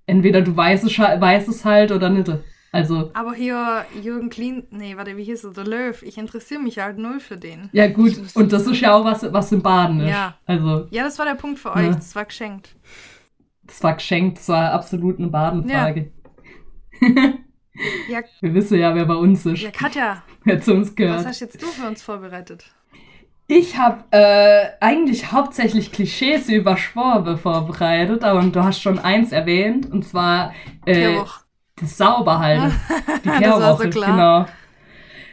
Entweder 0.07 0.41
du 0.41 0.55
weißt 0.55 0.83
es, 0.85 0.99
weißt 0.99 1.47
es 1.49 1.65
halt 1.65 1.91
oder 1.91 2.09
nicht. 2.09 2.31
Also, 2.71 3.09
aber 3.13 3.33
hier 3.33 3.85
Jürgen 4.03 4.29
Klin, 4.29 4.63
nee, 4.69 4.95
warte, 4.97 5.15
wie 5.17 5.23
hieß 5.23 5.45
er, 5.45 5.51
der 5.53 5.63
Löw, 5.65 6.03
ich 6.03 6.17
interessiere 6.17 6.61
mich 6.61 6.77
halt 6.77 6.97
null 6.97 7.19
für 7.21 7.37
den. 7.37 7.69
ja 7.71 7.87
gut, 7.87 8.13
und 8.35 8.51
das 8.51 8.67
ist 8.67 8.81
ja 8.81 8.93
auch 8.93 9.05
was, 9.05 9.23
was 9.31 9.51
im 9.51 9.61
Baden 9.61 10.01
ist. 10.01 10.09
Ja. 10.11 10.35
Also, 10.45 10.87
Ja, 10.91 11.03
das 11.03 11.17
war 11.17 11.25
der 11.25 11.35
Punkt 11.35 11.57
für 11.57 11.73
euch, 11.73 11.95
das 11.95 12.13
war 12.15 12.25
geschenkt. 12.25 12.75
Das 13.67 13.83
war 13.83 13.93
geschenkt, 13.93 14.37
das 14.39 14.49
war 14.49 14.71
absolut 14.71 15.19
eine 15.19 15.27
Badenfrage. 15.27 16.11
Ja, 17.01 17.07
Wir 18.39 18.53
wissen 18.53 18.79
ja, 18.79 18.95
wer 18.95 19.05
bei 19.05 19.15
uns 19.15 19.45
ist, 19.45 19.61
ja 19.61 19.69
Katja, 19.71 20.23
wer 20.45 20.61
zu 20.61 20.73
uns 20.73 20.95
gehört. 20.95 21.19
was 21.19 21.25
hast 21.25 21.41
jetzt 21.41 21.61
du 21.61 21.65
für 21.67 21.85
uns 21.87 22.01
vorbereitet? 22.01 22.65
Ich 23.47 23.77
habe 23.77 24.05
äh, 24.11 24.69
eigentlich 24.79 25.31
hauptsächlich 25.31 25.91
Klischees 25.91 26.49
über 26.49 26.77
Schwabe 26.77 27.37
vorbereitet, 27.37 28.23
aber 28.23 28.41
du 28.41 28.63
hast 28.63 28.81
schon 28.81 28.97
eins 28.97 29.31
erwähnt, 29.31 29.91
und 29.91 30.03
zwar 30.03 30.53
äh, 30.85 31.17
das 31.75 31.97
Sauberhalten. 31.97 32.71
Die 33.23 33.27
Das 33.27 33.41
war 33.41 33.77
so 33.77 33.83
Kehrwoche, 33.83 33.89
klar. 33.89 34.11
genau. 34.45 34.45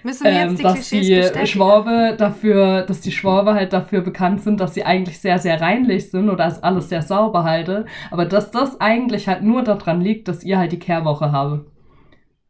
Müssen 0.03 0.25
wir 0.25 0.33
jetzt 0.33 0.51
Ähm, 0.51 0.57
die 0.57 0.63
dass 0.63 0.75
Klischees 0.75 1.07
die 1.07 1.15
bestätigen? 1.15 1.47
Schwabe 1.47 2.17
dafür, 2.19 2.83
dass 2.83 3.01
die 3.01 3.13
Schwabe 3.13 3.55
halt 3.55 3.73
dafür 3.73 4.01
bekannt 4.01 4.43
sind, 4.43 4.61
dass 4.61 4.75
sie 4.75 4.85
eigentlich 4.85 5.21
sehr, 5.21 5.39
sehr 5.39 5.61
reinlich 5.61 6.11
sind 6.11 6.29
oder 6.29 6.45
dass 6.45 6.63
alles 6.63 6.89
sehr 6.89 7.03
sauber 7.03 7.45
halte, 7.45 7.87
aber 8.11 8.25
dass 8.25 8.51
das 8.51 8.81
eigentlich 8.81 9.29
halt 9.29 9.43
nur 9.43 9.63
daran 9.63 10.01
liegt, 10.01 10.29
dass 10.29 10.43
ihr 10.45 10.59
halt 10.59 10.73
die 10.73 10.79
Kehrwoche 10.79 11.33
habe. 11.33 11.67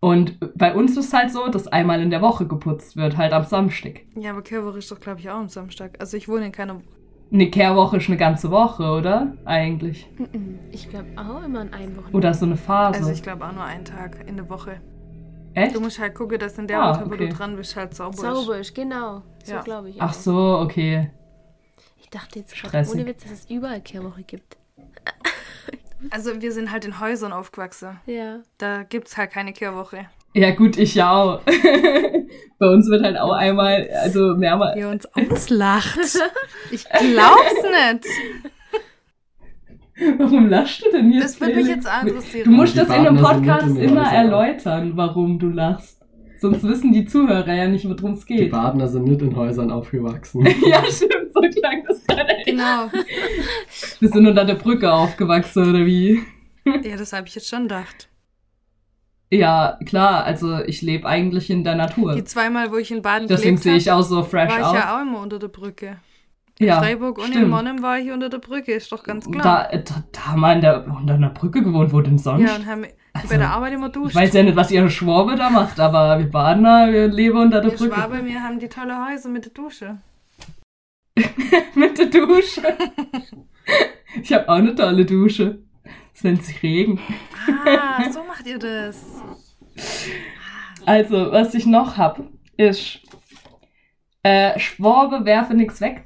Und 0.01 0.39
bei 0.57 0.75
uns 0.75 0.97
ist 0.97 1.13
halt 1.13 1.31
so, 1.31 1.47
dass 1.49 1.69
einmal 1.69 2.03
in 2.03 2.11
der 2.11 2.23
Woche 2.23 2.47
geputzt 2.47 2.97
wird, 2.97 3.17
halt 3.17 3.33
am 3.33 3.45
Samstag. 3.45 4.01
Ja, 4.17 4.31
aber 4.31 4.43
Kehrwoche 4.43 4.79
ist 4.79 4.91
doch, 4.91 4.99
glaube 4.99 5.21
ich, 5.21 5.31
auch 5.31 5.37
am 5.37 5.49
Samstag. 5.49 5.97
Also 6.01 6.17
ich 6.17 6.29
wohne 6.29 6.47
in 6.47 6.53
keiner... 6.53 6.81
Eine 7.33 7.49
Kehrwoche 7.51 7.99
ist 7.99 8.09
eine 8.09 8.19
ganze 8.19 8.51
Woche, 8.51 8.83
oder? 8.83 9.33
Eigentlich. 9.45 10.07
Ich 10.73 10.91
glaube 10.91 11.07
auch 11.17 11.43
immer 11.45 11.61
an 11.61 11.73
einem 11.73 11.97
Wochenende. 11.97 12.17
Oder 12.17 12.35
so 12.35 12.45
eine 12.45 12.57
Phase. 12.57 12.99
Also 12.99 13.13
ich 13.13 13.23
glaube 13.23 13.47
auch 13.47 13.53
nur 13.53 13.65
einen 13.65 13.85
Tag 13.85 14.19
in 14.27 14.37
der 14.37 14.51
Woche. 14.51 14.81
Echt? 15.55 15.75
Du 15.75 15.81
musst 15.81 15.99
halt 15.99 16.15
gucken, 16.15 16.39
dass 16.39 16.57
in 16.59 16.67
der 16.67 16.81
Ah, 16.83 16.95
Woche, 16.95 17.11
wo 17.11 17.15
okay. 17.15 17.29
du 17.29 17.35
dran 17.35 17.57
bist, 17.57 17.77
halt 17.77 17.95
sauber, 17.95 18.17
Sauber 18.17 18.59
ist, 18.59 18.75
genau. 18.75 19.23
So 19.45 19.53
Ja. 19.55 19.63
glaube 19.63 19.91
ich. 19.91 19.97
Ach 20.01 20.11
auch. 20.11 20.15
so, 20.15 20.59
okay. 20.61 21.11
Ich 22.01 22.09
dachte 22.11 22.39
jetzt 22.39 22.55
gerade 22.55 22.89
ohne 22.91 23.07
Witz, 23.07 23.23
dass 23.23 23.33
es 23.33 23.51
überall 23.51 23.81
Kehrwoche 23.81 24.23
gibt. 24.23 24.55
ist. 24.55 24.61
Also 26.11 26.43
wir 26.43 26.51
sind 26.51 26.73
halt 26.73 26.85
in 26.85 26.99
Häusern 26.99 27.33
aufgewachsen. 27.33 28.01
Ja. 28.07 28.41
Da 28.59 28.83
gibt 28.83 29.07
es 29.07 29.17
halt 29.17 29.31
keine 29.31 29.53
Kehrwoche. 29.53 30.07
Ja, 30.35 30.51
gut, 30.51 30.77
ich 30.77 30.97
ja 30.97 31.13
auch. 31.13 31.41
Bei 32.59 32.67
uns 32.67 32.89
wird 32.91 33.05
halt 33.05 33.17
auch 33.19 33.31
einmal, 33.33 33.89
also 34.03 34.35
mehrmals. 34.37 34.77
Ihr 34.77 34.89
uns 34.89 35.07
auslacht. 35.15 35.99
Ich 36.73 36.85
glaub's 36.89 37.55
nicht. 37.63 38.07
Warum 40.23 40.49
lachst 40.49 40.85
du 40.85 40.91
denn 40.93 41.13
jetzt? 41.13 41.25
Das 41.25 41.41
würde 41.41 41.57
mich 41.57 41.67
jetzt 41.67 41.89
interessieren. 42.03 42.45
Du 42.45 42.51
musst 42.53 42.75
Die 42.75 42.79
das 42.79 42.89
in 42.89 42.95
einem 42.95 43.17
Podcast 43.17 43.77
immer 43.77 44.13
erläutern, 44.13 44.93
warum 44.95 45.39
du 45.39 45.49
lachst. 45.49 45.99
Sonst 46.39 46.63
wissen 46.63 46.93
die 46.93 47.05
Zuhörer 47.07 47.53
ja 47.53 47.67
nicht, 47.67 47.89
worum 47.89 48.13
es 48.13 48.25
Die 48.25 48.35
geht. 48.37 48.53
Badener 48.53 48.87
sind 48.87 49.05
nicht 49.05 49.21
in 49.21 49.35
Häusern 49.35 49.71
aufgewachsen. 49.73 50.45
ja, 50.67 50.83
stimmt, 50.85 51.33
so 51.35 51.41
klang 51.41 51.85
das 51.89 52.05
gerade. 52.07 52.35
Genau. 52.45 52.89
Wir 54.01 54.09
sind 54.09 54.27
unter 54.27 54.45
der 54.45 54.55
Brücke 54.55 54.93
aufgewachsen, 54.93 55.71
oder 55.71 55.85
wie? 55.87 56.23
Ja, 56.65 56.97
das 56.97 57.13
habe 57.13 57.27
ich 57.27 57.35
jetzt 57.35 57.49
schon 57.49 57.63
gedacht. 57.63 58.09
Ja, 59.31 59.79
klar, 59.87 60.25
also 60.25 60.59
ich 60.61 60.83
lebe 60.83 61.07
eigentlich 61.09 61.51
in 61.51 61.65
der 61.65 61.75
Natur. 61.75 62.15
Die 62.15 62.25
zweimal, 62.25 62.71
wo 62.71 62.77
ich 62.77 62.91
in 62.91 63.03
Baden 63.03 63.27
Deswegen 63.27 63.57
gelebt 63.57 63.63
sehe 63.63 63.77
ich 63.77 63.89
habe, 63.89 64.01
auch 64.01 64.05
so 64.05 64.23
fresh 64.23 64.51
war 64.51 64.59
ich 64.59 64.65
aus. 64.65 64.75
ja 64.75 64.97
auch 64.97 65.03
immer 65.03 65.21
unter 65.21 65.39
der 65.39 65.49
Brücke. 65.49 65.97
In 66.59 66.67
ja, 66.67 66.79
Freiburg 66.79 67.19
und 67.19 67.27
in 67.27 67.33
stimmt. 67.33 67.51
Monnem 67.51 67.83
war 67.83 67.99
ich 67.99 68.11
unter 68.13 68.29
der 68.29 68.39
Brücke, 68.39 68.73
ist 68.73 68.93
doch 68.93 69.03
ganz 69.03 69.29
klar. 69.31 69.69
Da, 69.71 69.79
da, 69.79 70.05
da 70.13 70.27
haben 70.27 70.41
wir 70.41 70.53
in 70.53 70.61
der, 70.61 70.87
unter 70.87 71.15
einer 71.15 71.31
Brücke 71.31 71.63
gewohnt, 71.63 71.93
wo 71.93 72.01
denn 72.01 72.19
sonst? 72.19 72.43
ja, 72.49 72.55
und 72.55 72.67
haben 72.67 72.85
Also, 73.15 73.29
bei 73.29 73.37
der 73.39 73.51
Arbeit 73.51 73.73
immer 73.73 73.87
ich 73.87 73.93
duscht. 73.93 74.15
weiß 74.15 74.33
ja 74.35 74.43
nicht, 74.43 74.57
was 74.57 74.71
ihre 74.71 74.91
Schwabe 74.91 75.35
da 75.37 75.51
macht, 75.51 75.81
aber 75.81 76.19
wir 76.19 76.31
Badener, 76.31 76.93
wir 76.93 77.09
leben 77.09 77.39
unter 77.39 77.61
der 77.61 77.71
Die 77.71 77.77
Brücke. 77.77 77.95
Schwabe, 77.95 78.25
wir 78.25 78.43
haben 78.43 78.59
die 78.59 78.69
tolle 78.69 78.95
Häuser 79.07 79.29
mit 79.29 79.47
der 79.47 79.53
Dusche. 79.53 79.99
Mit 81.75 81.99
der 81.99 82.07
Dusche. 82.07 82.63
ich 84.23 84.33
habe 84.33 84.49
auch 84.49 84.55
eine 84.55 84.75
tolle 84.75 85.05
Dusche. 85.05 85.59
Das 86.15 86.25
nennt 86.25 86.43
sich 86.43 86.63
Regen. 86.63 86.99
Ah, 87.67 88.03
so 88.11 88.21
macht 88.25 88.47
ihr 88.47 88.59
das. 88.59 89.05
Also, 90.87 91.33
was 91.33 91.53
ich 91.55 91.67
noch 91.67 91.99
hab, 91.99 92.21
ist 92.57 93.01
äh, 94.23 94.59
Schwabe 94.59 95.25
werfe 95.27 95.53
nix 95.55 95.81
weg. 95.83 96.05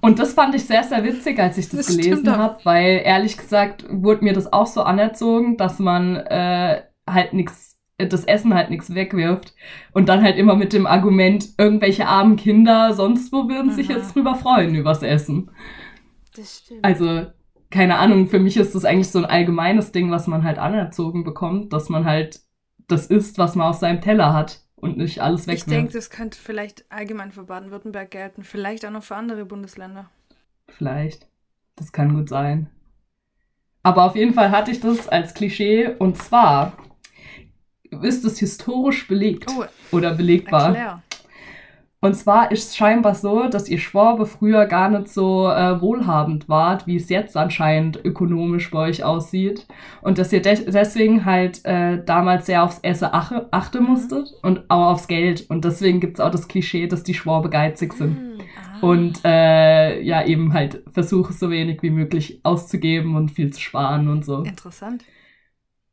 Und 0.00 0.18
das 0.18 0.34
fand 0.34 0.54
ich 0.54 0.64
sehr, 0.64 0.82
sehr 0.82 1.04
witzig, 1.04 1.38
als 1.38 1.58
ich 1.58 1.68
das, 1.68 1.86
Das 1.86 1.96
gelesen 1.96 2.36
habe, 2.36 2.58
weil 2.64 3.02
ehrlich 3.04 3.36
gesagt 3.36 3.84
wurde 3.90 4.24
mir 4.24 4.32
das 4.32 4.52
auch 4.52 4.66
so 4.66 4.82
anerzogen, 4.82 5.56
dass 5.56 5.78
man 5.78 6.16
äh, 6.16 6.82
halt 7.08 7.32
äh, 7.98 8.06
das 8.06 8.24
Essen 8.24 8.54
halt 8.54 8.70
nichts 8.70 8.94
wegwirft. 8.94 9.54
Und 9.92 10.08
dann 10.08 10.22
halt 10.22 10.36
immer 10.36 10.56
mit 10.56 10.72
dem 10.72 10.86
Argument, 10.86 11.46
irgendwelche 11.58 12.06
armen 12.06 12.36
Kinder 12.36 12.94
sonst 12.94 13.32
wo 13.32 13.48
würden 13.48 13.70
sich 13.70 13.90
Aha. 13.90 13.98
jetzt 13.98 14.14
drüber 14.14 14.34
freuen 14.34 14.74
übers 14.74 15.02
Essen. 15.02 15.50
Das 16.34 16.58
stimmt. 16.58 16.84
Also, 16.84 17.26
keine 17.70 17.98
Ahnung, 17.98 18.28
für 18.28 18.38
mich 18.38 18.56
ist 18.56 18.74
das 18.74 18.84
eigentlich 18.84 19.10
so 19.10 19.18
ein 19.18 19.24
allgemeines 19.24 19.92
Ding, 19.92 20.10
was 20.10 20.26
man 20.26 20.44
halt 20.44 20.58
anerzogen 20.58 21.24
bekommt, 21.24 21.72
dass 21.72 21.88
man 21.88 22.04
halt 22.04 22.40
das 22.88 23.06
isst, 23.06 23.38
was 23.38 23.54
man 23.54 23.68
auf 23.68 23.76
seinem 23.76 24.00
Teller 24.00 24.32
hat 24.32 24.62
und 24.82 24.96
nicht 24.98 25.20
alles 25.22 25.42
Ich 25.42 25.46
wegwirft. 25.46 25.70
denke, 25.70 25.92
das 25.94 26.10
könnte 26.10 26.38
vielleicht 26.38 26.84
allgemein 26.90 27.30
für 27.32 27.44
Baden-Württemberg 27.44 28.10
gelten. 28.10 28.42
Vielleicht 28.42 28.84
auch 28.84 28.90
noch 28.90 29.04
für 29.04 29.14
andere 29.16 29.44
Bundesländer. 29.46 30.10
Vielleicht. 30.68 31.26
Das 31.76 31.92
kann 31.92 32.14
gut 32.14 32.28
sein. 32.28 32.68
Aber 33.84 34.04
auf 34.04 34.16
jeden 34.16 34.34
Fall 34.34 34.50
hatte 34.50 34.70
ich 34.72 34.80
das 34.80 35.08
als 35.08 35.34
Klischee 35.34 35.88
und 35.98 36.18
zwar 36.18 36.76
ist 38.02 38.24
es 38.24 38.38
historisch 38.38 39.06
belegt 39.08 39.48
Oh, 39.50 39.64
oder 39.92 40.14
belegbar. 40.14 40.66
erklär. 40.68 41.02
Und 42.04 42.14
zwar 42.14 42.50
ist 42.50 42.70
es 42.70 42.76
scheinbar 42.76 43.14
so, 43.14 43.48
dass 43.48 43.68
ihr 43.68 43.78
Schwabe 43.78 44.26
früher 44.26 44.66
gar 44.66 44.90
nicht 44.90 45.06
so 45.06 45.48
äh, 45.48 45.80
wohlhabend 45.80 46.48
wart, 46.48 46.88
wie 46.88 46.96
es 46.96 47.08
jetzt 47.08 47.36
anscheinend 47.36 48.04
ökonomisch 48.04 48.72
bei 48.72 48.88
euch 48.88 49.04
aussieht. 49.04 49.68
Und 50.00 50.18
dass 50.18 50.32
ihr 50.32 50.42
de 50.42 50.68
deswegen 50.68 51.24
halt 51.24 51.64
äh, 51.64 52.04
damals 52.04 52.46
sehr 52.46 52.64
aufs 52.64 52.80
Essen 52.80 53.08
ache 53.12 53.46
achten 53.52 53.84
Mhm. 53.84 53.90
musstet 53.90 54.34
und 54.42 54.68
auch 54.68 54.90
aufs 54.90 55.06
Geld. 55.06 55.48
Und 55.48 55.64
deswegen 55.64 56.00
gibt 56.00 56.18
es 56.18 56.20
auch 56.20 56.32
das 56.32 56.48
Klischee, 56.48 56.88
dass 56.88 57.04
die 57.04 57.14
Schwabe 57.14 57.50
geizig 57.50 57.92
sind. 57.92 58.18
Hm. 58.18 58.38
Ah. 58.40 58.84
Und 58.84 59.20
äh, 59.24 60.02
ja, 60.02 60.26
eben 60.26 60.54
halt 60.54 60.82
versuche 60.90 61.32
so 61.32 61.50
wenig 61.50 61.84
wie 61.84 61.90
möglich 61.90 62.40
auszugeben 62.42 63.14
und 63.14 63.30
viel 63.30 63.52
zu 63.52 63.60
sparen 63.60 64.08
und 64.08 64.24
so. 64.24 64.42
Interessant. 64.42 65.04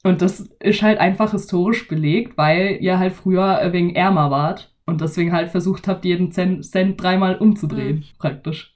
Und 0.04 0.24
das 0.24 0.39
ist 0.60 0.82
halt 0.82 1.00
einfach 1.00 1.34
historisch 1.34 1.88
belegt, 1.88 2.36
weil 2.36 2.80
ihr 2.82 2.98
halt 2.98 3.13
früher 3.13 3.62
wegen 3.72 3.93
ärmer 3.93 4.32
wart 4.32 4.69
und 4.89 5.02
deswegen 5.02 5.32
halt 5.32 5.49
versucht 5.49 5.88
habt, 5.88 6.04
jeden 6.06 6.32
Cent, 6.32 7.02
dreimal 7.02 7.36
umzudrehen, 7.38 7.97
Mhm. 7.97 8.04
praktisch. 8.17 8.73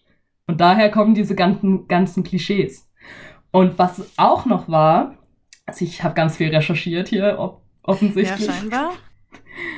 Und 0.47 0.62
daher 0.62 0.89
kommen 0.91 1.13
diese 1.15 1.36
ganzen, 1.36 1.88
ganzen 1.88 2.23
Klischees. 2.23 2.89
Und 3.52 3.78
was 3.78 4.02
auch 4.17 4.45
noch 4.45 4.67
war, 4.69 5.17
also 5.65 5.86
ich 5.86 6.04
habe 6.04 6.15
ganz 6.15 6.38
viel 6.38 6.49
recherchiert 6.49 7.10
hier, 7.10 7.38
ob, 7.39 7.62
Ja, 7.62 7.89
offensichtlich. 7.89 8.45
scheinbar. 8.45 8.91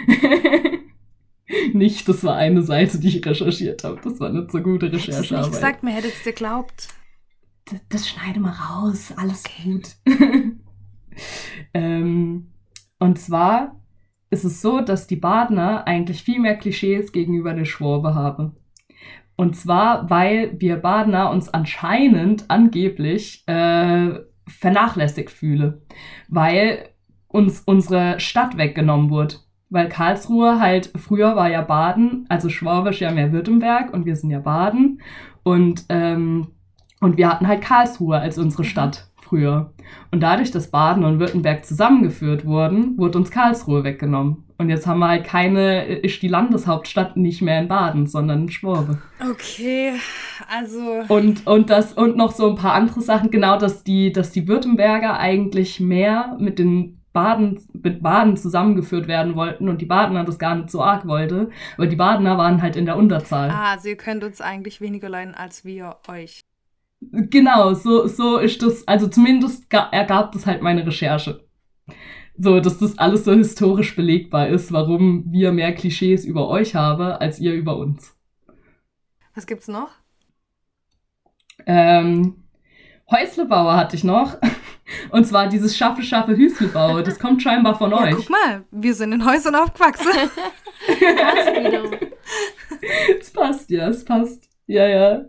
nicht, 1.73 2.07
das 2.09 2.23
war 2.23 2.35
eine 2.35 2.63
Seite, 2.63 2.99
die 2.99 3.07
ich 3.09 3.25
recherchiert 3.25 3.83
habe. 3.83 3.99
Das 4.03 4.19
war 4.19 4.29
nicht 4.31 4.51
so 4.51 4.59
gute 4.61 4.87
Hättest 4.87 5.07
du 5.31 5.35
nicht 5.37 5.51
gesagt, 5.51 5.83
mir 5.83 5.91
hättet 5.91 6.13
es 6.13 6.23
dir 6.23 6.33
glaubt. 6.33 6.89
das, 7.65 7.79
das 7.89 8.09
schneide 8.09 8.39
mal 8.39 8.51
raus, 8.51 9.13
alles 9.17 9.43
gut. 9.43 9.95
ähm, 11.73 12.47
und 12.99 13.19
zwar 13.19 13.79
ist 14.29 14.43
es 14.43 14.61
so, 14.61 14.81
dass 14.81 15.07
die 15.07 15.15
Badner 15.15 15.87
eigentlich 15.87 16.23
viel 16.23 16.39
mehr 16.39 16.55
Klischees 16.55 17.11
gegenüber 17.11 17.53
der 17.53 17.65
Schwabe 17.65 18.15
haben. 18.15 18.55
Und 19.35 19.55
zwar, 19.55 20.09
weil 20.09 20.55
wir 20.59 20.77
Badner 20.77 21.29
uns 21.29 21.53
anscheinend 21.53 22.45
angeblich 22.49 23.43
äh, 23.47 24.19
vernachlässigt 24.47 25.29
fühlen, 25.29 25.81
weil 26.29 26.89
uns 27.27 27.61
unsere 27.65 28.19
Stadt 28.19 28.57
weggenommen 28.57 29.09
wurde. 29.09 29.35
Weil 29.69 29.89
Karlsruhe 29.89 30.59
halt, 30.59 30.91
früher 30.95 31.35
war 31.35 31.49
ja 31.49 31.61
Baden, 31.61 32.25
also 32.29 32.49
Schwabisch 32.49 33.01
ja 33.01 33.11
mehr 33.11 33.31
Württemberg 33.31 33.93
und 33.93 34.05
wir 34.05 34.15
sind 34.15 34.29
ja 34.29 34.39
Baden. 34.39 35.01
Und 35.43 35.85
ähm, 35.89 36.47
und 37.01 37.17
wir 37.17 37.29
hatten 37.29 37.47
halt 37.47 37.61
Karlsruhe 37.61 38.17
als 38.17 38.37
unsere 38.37 38.63
Stadt 38.63 39.07
früher. 39.25 39.73
Und 40.11 40.21
dadurch, 40.21 40.51
dass 40.51 40.71
Baden 40.71 41.03
und 41.03 41.19
Württemberg 41.19 41.65
zusammengeführt 41.65 42.45
wurden, 42.45 42.97
wurde 42.97 43.17
uns 43.17 43.31
Karlsruhe 43.31 43.83
weggenommen. 43.83 44.43
Und 44.57 44.69
jetzt 44.69 44.87
haben 44.87 44.99
wir 44.99 45.09
halt 45.09 45.25
keine, 45.25 45.85
ist 45.85 46.21
die 46.21 46.29
Landeshauptstadt 46.29 47.17
nicht 47.17 47.41
mehr 47.41 47.59
in 47.59 47.67
Baden, 47.67 48.07
sondern 48.07 48.43
in 48.43 48.49
Schwabe. 48.49 49.01
Okay, 49.19 49.93
also. 50.49 51.03
Und, 51.09 51.45
und 51.45 51.69
das, 51.69 51.93
und 51.93 52.15
noch 52.15 52.31
so 52.31 52.51
ein 52.51 52.55
paar 52.55 52.73
andere 52.73 53.01
Sachen, 53.01 53.31
genau, 53.31 53.57
dass 53.57 53.83
die, 53.83 54.13
dass 54.13 54.31
die 54.31 54.47
Württemberger 54.47 55.17
eigentlich 55.19 55.81
mehr 55.81 56.37
mit 56.39 56.57
den 56.57 57.01
Baden, 57.11 57.59
mit 57.73 58.03
Baden 58.03 58.37
zusammengeführt 58.37 59.07
werden 59.07 59.35
wollten 59.35 59.67
und 59.69 59.81
die 59.81 59.85
Badener 59.85 60.23
das 60.23 60.37
gar 60.39 60.55
nicht 60.55 60.69
so 60.69 60.81
arg 60.81 61.07
wollte. 61.07 61.49
Aber 61.75 61.87
die 61.87 61.95
Badener 61.95 62.37
waren 62.37 62.61
halt 62.61 62.75
in 62.75 62.85
der 62.85 62.97
Unterzahl. 62.97 63.49
Ah, 63.49 63.71
also 63.71 63.89
ihr 63.89 63.97
könnt 63.97 64.23
uns 64.23 64.41
eigentlich 64.41 64.81
weniger 64.81 65.09
leiden 65.09 65.33
als 65.33 65.65
wir 65.65 65.97
euch. 66.07 66.41
Genau, 67.01 67.73
so, 67.73 68.07
so 68.07 68.37
ist 68.37 68.61
das, 68.61 68.87
also 68.87 69.07
zumindest 69.07 69.69
ga- 69.69 69.89
ergab 69.91 70.31
das 70.31 70.45
halt 70.45 70.61
meine 70.61 70.85
Recherche. 70.85 71.45
So, 72.37 72.59
dass 72.59 72.79
das 72.79 72.97
alles 72.97 73.23
so 73.25 73.33
historisch 73.33 73.95
belegbar 73.95 74.47
ist, 74.49 74.71
warum 74.73 75.23
wir 75.31 75.51
mehr 75.53 75.73
Klischees 75.73 76.25
über 76.25 76.49
euch 76.49 76.75
haben, 76.75 77.01
als 77.13 77.39
ihr 77.39 77.53
über 77.53 77.77
uns. 77.77 78.17
Was 79.35 79.45
gibt's 79.45 79.67
noch? 79.67 79.89
Ähm, 81.65 82.43
Häuslebauer 83.09 83.75
hatte 83.77 83.95
ich 83.95 84.03
noch. 84.03 84.37
Und 85.11 85.25
zwar 85.25 85.47
dieses 85.47 85.75
Schaffe, 85.77 86.03
Schaffe, 86.03 86.35
Hüstelbauer. 86.35 87.01
Das 87.03 87.17
kommt 87.19 87.41
scheinbar 87.41 87.75
von 87.77 87.91
Ja, 87.91 88.01
euch. 88.03 88.15
guck 88.15 88.29
mal, 88.29 88.65
wir 88.71 88.93
sind 88.93 89.11
in 89.13 89.25
Häusern 89.25 89.55
aufgewachsen. 89.55 90.07
Das. 90.87 91.99
Es 93.19 93.31
passt, 93.31 93.69
ja, 93.71 93.87
es 93.87 94.05
passt. 94.05 94.47
Ja, 94.67 94.85
ja. 94.87 95.25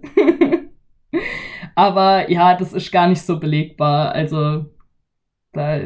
Aber 1.77 2.29
ja, 2.31 2.57
das 2.57 2.73
ist 2.73 2.91
gar 2.91 3.07
nicht 3.07 3.23
so 3.23 3.39
belegbar. 3.39 4.11
Also, 4.13 4.65
da, 5.53 5.79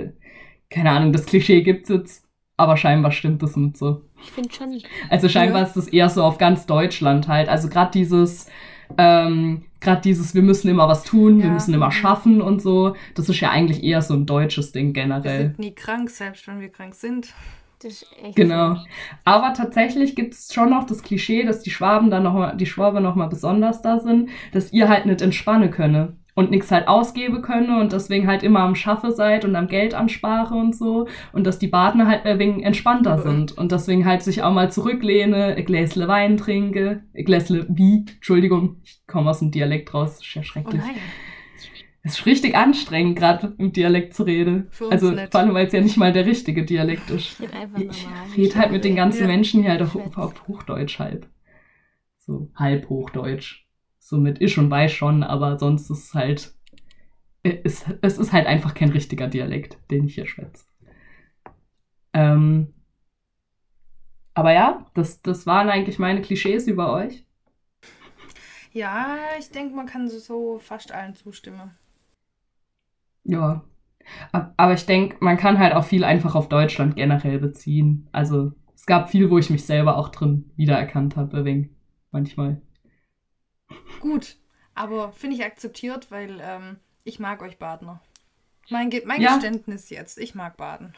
keine 0.71 0.91
Ahnung, 0.93 1.13
das 1.13 1.27
Klischee 1.27 1.63
gibt's 1.63 1.89
jetzt, 1.91 2.25
aber 2.57 2.77
scheinbar 2.77 3.13
stimmt 3.13 3.43
das 3.43 3.57
nicht 3.57 3.77
so. 3.77 4.03
Ich 4.23 4.31
finde 4.31 4.53
schon. 4.55 4.81
Also 5.11 5.29
scheinbar 5.29 5.61
Ja. 5.63 5.67
ist 5.67 5.77
das 5.77 5.89
eher 5.89 6.09
so 6.09 6.23
auf 6.25 6.39
ganz 6.39 6.67
Deutschland 6.67 7.27
halt. 7.29 7.49
Also 7.49 7.69
gerade 7.69 7.91
dieses, 7.91 8.47
ähm, 8.99 9.65
gerade 9.81 10.01
dieses, 10.03 10.35
wir 10.35 10.43
müssen 10.43 10.69
immer 10.69 10.87
was 10.89 11.05
tun, 11.05 11.39
wir 11.39 11.47
Ja. 11.47 11.53
müssen 11.53 11.75
immer 11.75 11.91
schaffen 11.91 12.41
und 12.43 12.61
so. 12.63 12.95
Das 13.15 13.29
ist 13.29 13.41
ja 13.41 13.51
eigentlich 13.51 13.83
eher 13.83 14.03
so 14.03 14.15
ein 14.15 14.27
deutsches 14.27 14.73
Ding 14.73 14.89
Wir 14.95 15.03
generell. 15.03 15.43
sind 15.43 15.59
nie 15.59 15.75
krank, 15.75 16.09
selbst 16.11 16.47
wenn 16.47 16.61
wir 16.61 16.69
krank 16.69 16.95
sind. 16.95 17.33
Das 17.83 17.93
ist 18.03 18.07
echt 18.23 18.37
Genau. 18.37 18.77
Aber 19.25 19.53
tatsächlich 19.55 20.15
gibt 20.15 20.35
es 20.35 20.53
schon 20.53 20.71
noch 20.71 20.85
das 20.85 21.03
Klischee, 21.03 21.45
dass 21.45 21.63
die 21.63 21.71
Schwaben 21.71 22.11
dann 22.11 22.23
noch 22.25 22.35
mal, 22.35 22.57
die 22.57 22.67
Schwabe 22.67 23.01
noch 23.01 23.15
mal 23.17 23.29
besonders 23.29 23.81
da 23.83 23.99
sind, 23.99 24.29
dass 24.53 24.73
ihr 24.73 24.89
halt 24.89 25.07
nicht 25.07 25.23
entspannen 25.23 25.71
könne 25.71 26.17
und 26.35 26.51
nichts 26.51 26.71
halt 26.71 26.89
ausgeben 26.89 27.43
könne 27.43 27.81
und 27.81 27.93
deswegen 27.93 28.27
halt 28.27 28.43
immer 28.43 28.61
am 28.61 28.75
Schaffe 28.75 29.11
seid 29.13 29.45
und 29.45 29.57
am 29.57 29.67
Geld 29.67 29.95
anspare 29.95 30.55
und 30.55 30.77
so 30.77 31.09
und 31.33 31.45
dass 31.47 31.59
die 31.59 31.67
Badner 31.69 32.07
halt 32.07 32.25
wenig 32.39 32.65
entspannter 32.65 33.17
Mhm. 33.17 33.23
sind 33.23 33.53
und 33.59 33.73
deswegen 33.73 34.05
halt 34.07 34.23
sich 34.23 34.43
auch 34.43 34.53
mal 34.53 34.71
zurücklehne, 34.71 35.57
ein 35.57 35.65
Gläsle 35.65 36.07
Wein 36.07 36.37
trinke, 36.37 37.03
ein 37.17 37.25
Gläsle 37.25 37.67
wie, 37.71 38.05
Entschuldigung, 38.15 38.77
ich 38.85 39.01
komme 39.07 39.31
aus 39.31 39.41
dem 39.41 39.51
Dialekt 39.51 39.93
raus, 39.93 40.19
das 40.19 40.27
ist 40.27 40.35
ja 40.35 40.41
Oh 40.41 40.45
schrecklich. 40.45 40.81
nein. 40.83 40.95
Es 42.03 42.19
ist 42.19 42.27
richtig 42.27 42.57
anstrengend, 42.57 43.19
gerade 43.19 43.55
im 43.59 43.73
Dialekt 43.73 44.15
zu 44.15 44.23
reden. 44.23 44.71
Also 44.91 45.11
nicht. 45.11 45.31
vor 45.31 45.41
allem, 45.41 45.53
weil 45.53 45.67
es 45.67 45.73
ja 45.73 45.83
nicht 45.83 45.99
mal 45.99 46.13
der 46.13 46.25
richtige 46.25 46.65
Dialekt 46.65 47.11
ist. 47.11 47.39
Ich 47.41 47.49
Ich 47.79 48.37
rede 48.39 48.55
halt 48.55 48.73
mit 48.73 48.85
den 48.85 48.97
ganzen 48.97 49.23
Ja. 49.23 49.27
Menschen 49.27 49.63
hier 49.63 49.73
halt 49.73 49.83
auf, 49.83 49.95
auf 50.17 50.49
Hochdeutsch 50.49 50.99
halb. 50.99 51.29
So 52.19 52.51
halb 52.55 52.89
Hochdeutsch. 52.89 53.67
So 53.99 54.17
mit 54.17 54.41
ich 54.41 54.57
und 54.57 54.71
weiß 54.71 54.93
schon, 54.93 55.23
aber 55.23 55.59
sonst 55.59 55.91
ist 55.91 56.05
es 56.07 56.15
halt. 56.15 56.55
Es, 57.43 57.85
es 58.03 58.19
ist 58.19 58.33
halt 58.33 58.47
einfach 58.47 58.75
kein 58.75 58.91
richtiger 58.91 59.27
Dialekt, 59.27 59.79
den 59.91 60.07
ich 60.07 60.15
hier 60.15 60.27
schwätze. 60.27 60.65
Ähm, 62.13 62.75
aber 64.35 64.53
ja, 64.53 64.87
das, 64.95 65.23
das 65.23 65.47
waren 65.47 65.69
eigentlich 65.69 65.99
meine 65.99 66.23
Klischees 66.23 66.67
über 66.67 66.93
euch. 66.93 67.25
Ja, 68.73 69.19
ich 69.39 69.51
denke, 69.51 69.75
man 69.75 69.87
kann 69.87 70.09
so 70.09 70.59
fast 70.59 70.93
allen 70.93 71.15
zustimmen. 71.15 71.73
Ja. 73.25 73.65
Ab- 74.33 74.55
Aber 74.57 74.73
ich 74.75 74.87
denke, 74.87 75.17
man 75.21 75.37
kann 75.37 75.59
halt 75.59 75.75
auch 75.75 75.85
viel 75.85 76.05
einfach 76.05 76.35
auf 76.35 76.49
Deutschland 76.49 76.97
generell 76.97 77.39
beziehen. 77.39 78.09
Also 78.13 78.53
es 78.75 78.87
gab 78.87 79.11
viel, 79.11 79.31
wo 79.31 79.39
ich 79.39 79.51
mich 79.51 79.65
selber 79.65 79.97
auch 79.97 80.09
drin 80.09 80.51
wiedererkannt 80.57 81.17
habe, 81.17 81.45
wenig. 81.45 81.71
manchmal. 82.11 82.61
Gut, 84.01 84.37
aber 84.75 85.13
finde 85.13 85.37
ich 85.37 85.45
akzeptiert, 85.45 86.11
weil 86.11 86.41
ähm, 86.43 86.77
ich 87.05 87.21
mag 87.21 87.43
euch 87.43 87.59
Badner. 87.59 88.01
Mein, 88.71 88.91
Ge 88.91 89.03
mein 89.07 89.21
Ja. 89.21 89.35
Geständnis 89.35 89.91
jetzt, 89.91 90.19
ich 90.19 90.35
mag 90.35 90.57
Baden. 90.57 90.93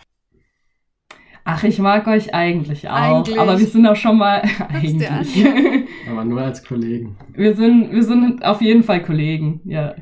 Ach, 1.44 1.64
ich 1.64 1.78
mag 1.80 2.06
euch 2.06 2.35
eigentlich 2.35 2.88
auch. 2.88 2.94
Eigentlich. 2.94 3.38
Aber 3.40 3.58
wir 3.58 3.66
sind 3.66 3.85
auch 3.87 3.96
schon 3.96 4.16
mal. 4.16 4.42
Eigentlich. 4.68 5.44
Aber 6.08 6.24
nur 6.24 6.40
als 6.40 6.64
Kollegen. 6.64 7.16
wir, 7.32 7.56
sind, 7.56 7.90
wir 7.90 8.04
sind 8.04 8.44
auf 8.44 8.61
jeden 8.61 8.85
Fall 8.85 9.02
Kollegen, 9.02 9.61
ja. 9.64 9.94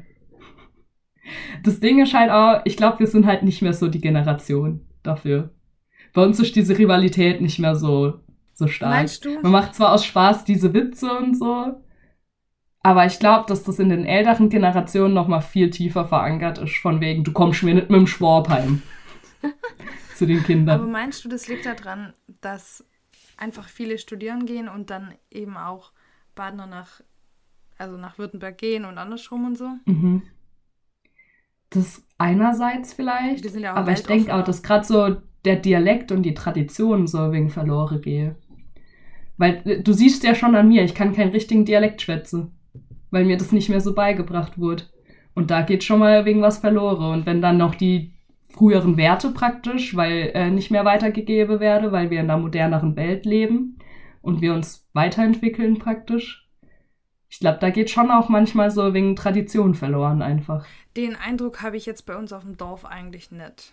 Das 1.62 1.80
Ding 1.80 2.02
ist 2.02 2.14
halt 2.14 2.30
auch, 2.30 2.62
ich 2.64 2.76
glaube, 2.76 3.00
wir 3.00 3.06
sind 3.06 3.26
halt 3.26 3.42
nicht 3.42 3.62
mehr 3.62 3.72
so 3.72 3.88
die 3.88 4.00
Generation 4.00 4.86
dafür. 5.02 5.50
Bei 6.12 6.22
uns 6.24 6.40
ist 6.40 6.56
diese 6.56 6.76
Rivalität 6.76 7.40
nicht 7.40 7.58
mehr 7.58 7.76
so, 7.76 8.20
so 8.52 8.66
stark. 8.66 8.90
Meinst 8.90 9.24
du? 9.24 9.40
Man 9.42 9.52
macht 9.52 9.74
zwar 9.74 9.92
aus 9.92 10.04
Spaß 10.04 10.44
diese 10.44 10.74
Witze 10.74 11.12
und 11.12 11.36
so, 11.36 11.80
aber 12.82 13.04
ich 13.06 13.18
glaube, 13.18 13.44
dass 13.46 13.62
das 13.62 13.78
in 13.78 13.90
den 13.90 14.06
älteren 14.06 14.48
Generationen 14.48 15.14
noch 15.14 15.28
mal 15.28 15.42
viel 15.42 15.70
tiefer 15.70 16.06
verankert 16.06 16.58
ist, 16.58 16.76
von 16.76 17.00
wegen, 17.00 17.24
du 17.24 17.32
kommst 17.32 17.62
mir 17.62 17.74
nicht 17.74 17.90
mit 17.90 18.00
dem 18.00 18.06
Schwab 18.06 18.48
heim. 18.48 18.82
Zu 20.16 20.26
den 20.26 20.38
Aber 20.38 20.46
Kindern. 20.46 20.90
meinst 20.90 21.24
du, 21.24 21.28
das 21.28 21.48
liegt 21.48 21.66
daran, 21.66 22.14
dass 22.40 22.84
einfach 23.36 23.68
viele 23.68 23.98
studieren 23.98 24.46
gehen 24.46 24.68
und 24.68 24.90
dann 24.90 25.14
eben 25.30 25.56
auch 25.56 25.92
Badner 26.34 26.66
nach, 26.66 27.00
also 27.78 27.96
nach 27.96 28.18
Württemberg 28.18 28.58
gehen 28.58 28.84
und 28.84 28.98
andersrum 28.98 29.46
und 29.46 29.56
so? 29.58 29.70
Mhm. 29.86 30.22
Das 31.70 32.06
einerseits 32.18 32.92
vielleicht, 32.92 33.44
ja 33.54 33.74
aber 33.74 33.92
ich 33.92 34.02
denke 34.02 34.34
auch, 34.34 34.44
dass 34.44 34.62
gerade 34.62 34.84
so 34.84 35.16
der 35.44 35.56
Dialekt 35.56 36.12
und 36.12 36.22
die 36.22 36.34
Tradition 36.34 37.06
so 37.06 37.32
wegen 37.32 37.48
verloren 37.48 38.02
gehe. 38.02 38.36
Weil 39.38 39.62
äh, 39.64 39.82
du 39.82 39.92
siehst 39.92 40.22
ja 40.22 40.34
schon 40.34 40.54
an 40.54 40.68
mir, 40.68 40.84
ich 40.84 40.94
kann 40.94 41.14
keinen 41.14 41.30
richtigen 41.30 41.64
Dialekt 41.64 42.02
schwätzen, 42.02 42.52
weil 43.10 43.24
mir 43.24 43.38
das 43.38 43.52
nicht 43.52 43.70
mehr 43.70 43.80
so 43.80 43.94
beigebracht 43.94 44.58
wurde. 44.58 44.84
Und 45.34 45.50
da 45.50 45.62
geht 45.62 45.84
schon 45.84 46.00
mal 46.00 46.24
wegen 46.24 46.42
was 46.42 46.58
verloren. 46.58 47.12
Und 47.12 47.26
wenn 47.26 47.40
dann 47.40 47.56
noch 47.56 47.74
die 47.74 48.12
früheren 48.48 48.96
Werte 48.96 49.30
praktisch, 49.30 49.96
weil 49.96 50.32
äh, 50.34 50.50
nicht 50.50 50.70
mehr 50.70 50.84
weitergegeben 50.84 51.60
werde, 51.60 51.92
weil 51.92 52.10
wir 52.10 52.20
in 52.20 52.30
einer 52.30 52.42
moderneren 52.42 52.96
Welt 52.96 53.24
leben 53.24 53.78
und 54.20 54.42
wir 54.42 54.52
uns 54.52 54.86
weiterentwickeln 54.92 55.78
praktisch. 55.78 56.49
Ich 57.30 57.38
glaube, 57.38 57.58
da 57.60 57.70
geht 57.70 57.88
schon 57.90 58.10
auch 58.10 58.28
manchmal 58.28 58.70
so 58.70 58.92
wegen 58.92 59.14
Tradition 59.16 59.74
verloren 59.74 60.20
einfach. 60.20 60.66
Den 60.96 61.14
Eindruck 61.16 61.62
habe 61.62 61.76
ich 61.76 61.86
jetzt 61.86 62.04
bei 62.04 62.16
uns 62.16 62.32
auf 62.32 62.42
dem 62.42 62.56
Dorf 62.56 62.84
eigentlich 62.84 63.30
nicht. 63.30 63.72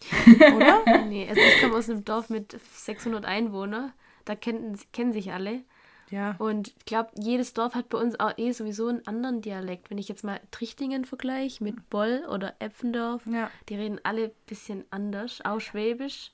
Oder? 0.56 1.04
Nee, 1.06 1.28
also 1.28 1.40
ich 1.40 1.60
komme 1.60 1.74
aus 1.76 1.90
einem 1.90 2.04
Dorf 2.04 2.30
mit 2.30 2.56
600 2.72 3.24
Einwohnern. 3.24 3.92
Da 4.24 4.34
kennen, 4.36 4.78
kennen 4.92 5.12
sich 5.12 5.32
alle. 5.32 5.62
Ja. 6.10 6.36
Und 6.38 6.68
ich 6.68 6.84
glaube, 6.84 7.10
jedes 7.18 7.52
Dorf 7.52 7.74
hat 7.74 7.88
bei 7.88 7.98
uns 7.98 8.18
auch 8.20 8.32
eh 8.38 8.52
sowieso 8.52 8.86
einen 8.86 9.04
anderen 9.08 9.40
Dialekt. 9.40 9.90
Wenn 9.90 9.98
ich 9.98 10.08
jetzt 10.08 10.22
mal 10.22 10.40
Trichtingen 10.52 11.04
vergleiche 11.04 11.64
mit 11.64 11.90
Boll 11.90 12.24
oder 12.30 12.54
Eppendorf, 12.60 13.26
Ja. 13.26 13.50
die 13.68 13.74
reden 13.74 13.98
alle 14.04 14.26
ein 14.26 14.30
bisschen 14.46 14.84
anders, 14.90 15.40
auch 15.44 15.58
Schwäbisch, 15.58 16.30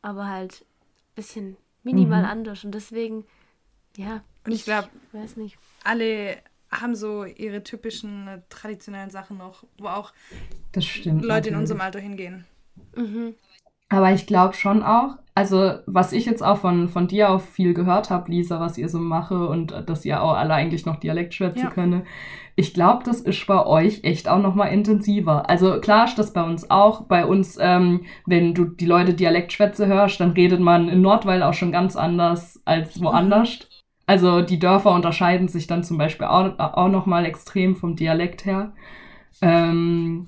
aber 0.00 0.28
halt 0.28 0.62
ein 0.62 1.14
bisschen 1.14 1.56
minimal 1.82 2.22
Mhm. 2.22 2.28
anders. 2.30 2.64
Und 2.64 2.74
deswegen, 2.74 3.26
ja. 3.96 4.22
Und 4.46 4.52
ich 4.52 4.64
glaub- 4.64 4.88
weiß 5.12 5.36
nicht. 5.36 5.58
Alle 5.84 6.36
haben 6.70 6.94
so 6.94 7.24
ihre 7.24 7.62
typischen 7.64 8.28
äh, 8.28 8.40
traditionellen 8.48 9.10
Sachen 9.10 9.38
noch, 9.38 9.64
wo 9.78 9.88
auch 9.88 10.12
Das 10.72 10.84
stimmt. 10.84 11.22
Leute 11.22 11.48
in 11.48 11.54
natürlich. 11.54 11.56
unserem 11.58 11.80
Alter 11.80 11.98
hingehen. 12.00 12.44
Mhm. 12.96 13.34
Aber 13.92 14.12
ich 14.12 14.28
glaube 14.28 14.54
schon 14.54 14.84
auch, 14.84 15.16
also 15.34 15.78
was 15.86 16.12
ich 16.12 16.24
jetzt 16.24 16.42
auch 16.44 16.58
von, 16.58 16.88
von 16.88 17.08
dir 17.08 17.30
auch 17.30 17.40
viel 17.40 17.74
gehört 17.74 18.08
habe, 18.08 18.30
Lisa, 18.30 18.60
was 18.60 18.78
ihr 18.78 18.88
so 18.88 18.98
mache 19.00 19.48
und 19.48 19.72
dass 19.88 20.04
ihr 20.04 20.22
auch 20.22 20.34
alle 20.34 20.54
eigentlich 20.54 20.86
noch 20.86 21.00
Dialekt 21.00 21.34
schwätzen 21.34 21.64
Ja. 21.64 21.70
könne, 21.70 22.04
ich 22.54 22.72
glaube, 22.72 23.02
das 23.04 23.20
ist 23.20 23.44
bei 23.48 23.66
euch 23.66 24.04
echt 24.04 24.28
auch 24.28 24.38
noch 24.40 24.54
mal 24.54 24.66
intensiver. 24.66 25.48
Also 25.50 25.80
klar 25.80 26.04
ist 26.04 26.18
das 26.18 26.32
bei 26.32 26.42
uns 26.44 26.70
auch. 26.70 27.02
Bei 27.06 27.26
uns, 27.26 27.58
ähm, 27.60 28.04
wenn 28.26 28.54
du 28.54 28.64
die 28.66 28.86
Leute 28.86 29.14
Dialektschwätze 29.14 29.86
hörst, 29.86 30.20
dann 30.20 30.32
redet 30.32 30.60
man 30.60 30.88
in 30.88 31.00
Nordweil 31.00 31.42
auch 31.42 31.54
schon 31.54 31.72
ganz 31.72 31.96
anders 31.96 32.60
als 32.66 33.02
woanders. 33.02 33.66
Also 34.10 34.40
die 34.40 34.58
Dörfer 34.58 34.90
unterscheiden 34.90 35.46
sich 35.46 35.68
dann 35.68 35.84
zum 35.84 35.96
Beispiel 35.96 36.26
auch, 36.26 36.58
auch 36.58 36.88
noch 36.88 37.06
mal 37.06 37.24
extrem 37.24 37.76
vom 37.76 37.94
Dialekt 37.94 38.44
her. 38.44 38.72
Ähm, 39.40 40.26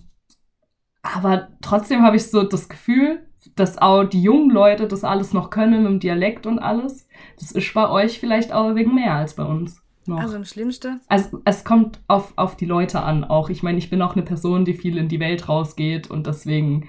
aber 1.03 1.49
trotzdem 1.63 2.03
habe 2.03 2.15
ich 2.15 2.31
so 2.31 2.45
das 2.45 2.69
Gefühl, 2.69 3.27
dass 3.57 3.79
auch 3.79 4.05
die 4.05 4.23
jungen 4.23 4.51
Leute 4.51 4.87
das 4.87 5.03
alles 5.03 5.33
noch 5.33 5.51
können 5.51 5.83
mit 5.83 5.91
dem 5.91 5.99
Dialekt 5.99 6.47
und 6.47 6.61
alles. 6.61 7.09
Das 7.41 7.51
ist 7.51 7.75
bei 7.75 7.91
euch 7.91 8.21
vielleicht 8.21 8.53
auch 8.53 8.77
wegen 8.77 8.95
mehr 8.95 9.15
als 9.15 9.35
bei 9.35 9.43
uns. 9.43 9.83
Noch. 10.07 10.21
Also 10.21 10.37
im 10.37 10.45
Schlimmsten. 10.45 11.01
Also 11.09 11.41
es 11.45 11.65
kommt 11.65 11.99
auf, 12.07 12.35
auf 12.37 12.57
die 12.57 12.67
Leute 12.67 13.01
an 13.01 13.25
auch. 13.25 13.51
Ich 13.51 13.65
meine, 13.65 13.79
ich 13.79 13.91
bin 13.91 14.01
auch 14.01 14.15
eine 14.15 14.25
Person, 14.25 14.65
die 14.65 14.75
viel 14.75 14.97
in 14.97 15.09
die 15.09 15.19
Welt 15.19 15.49
rausgeht 15.49 16.09
und 16.09 16.29
deswegen 16.29 16.87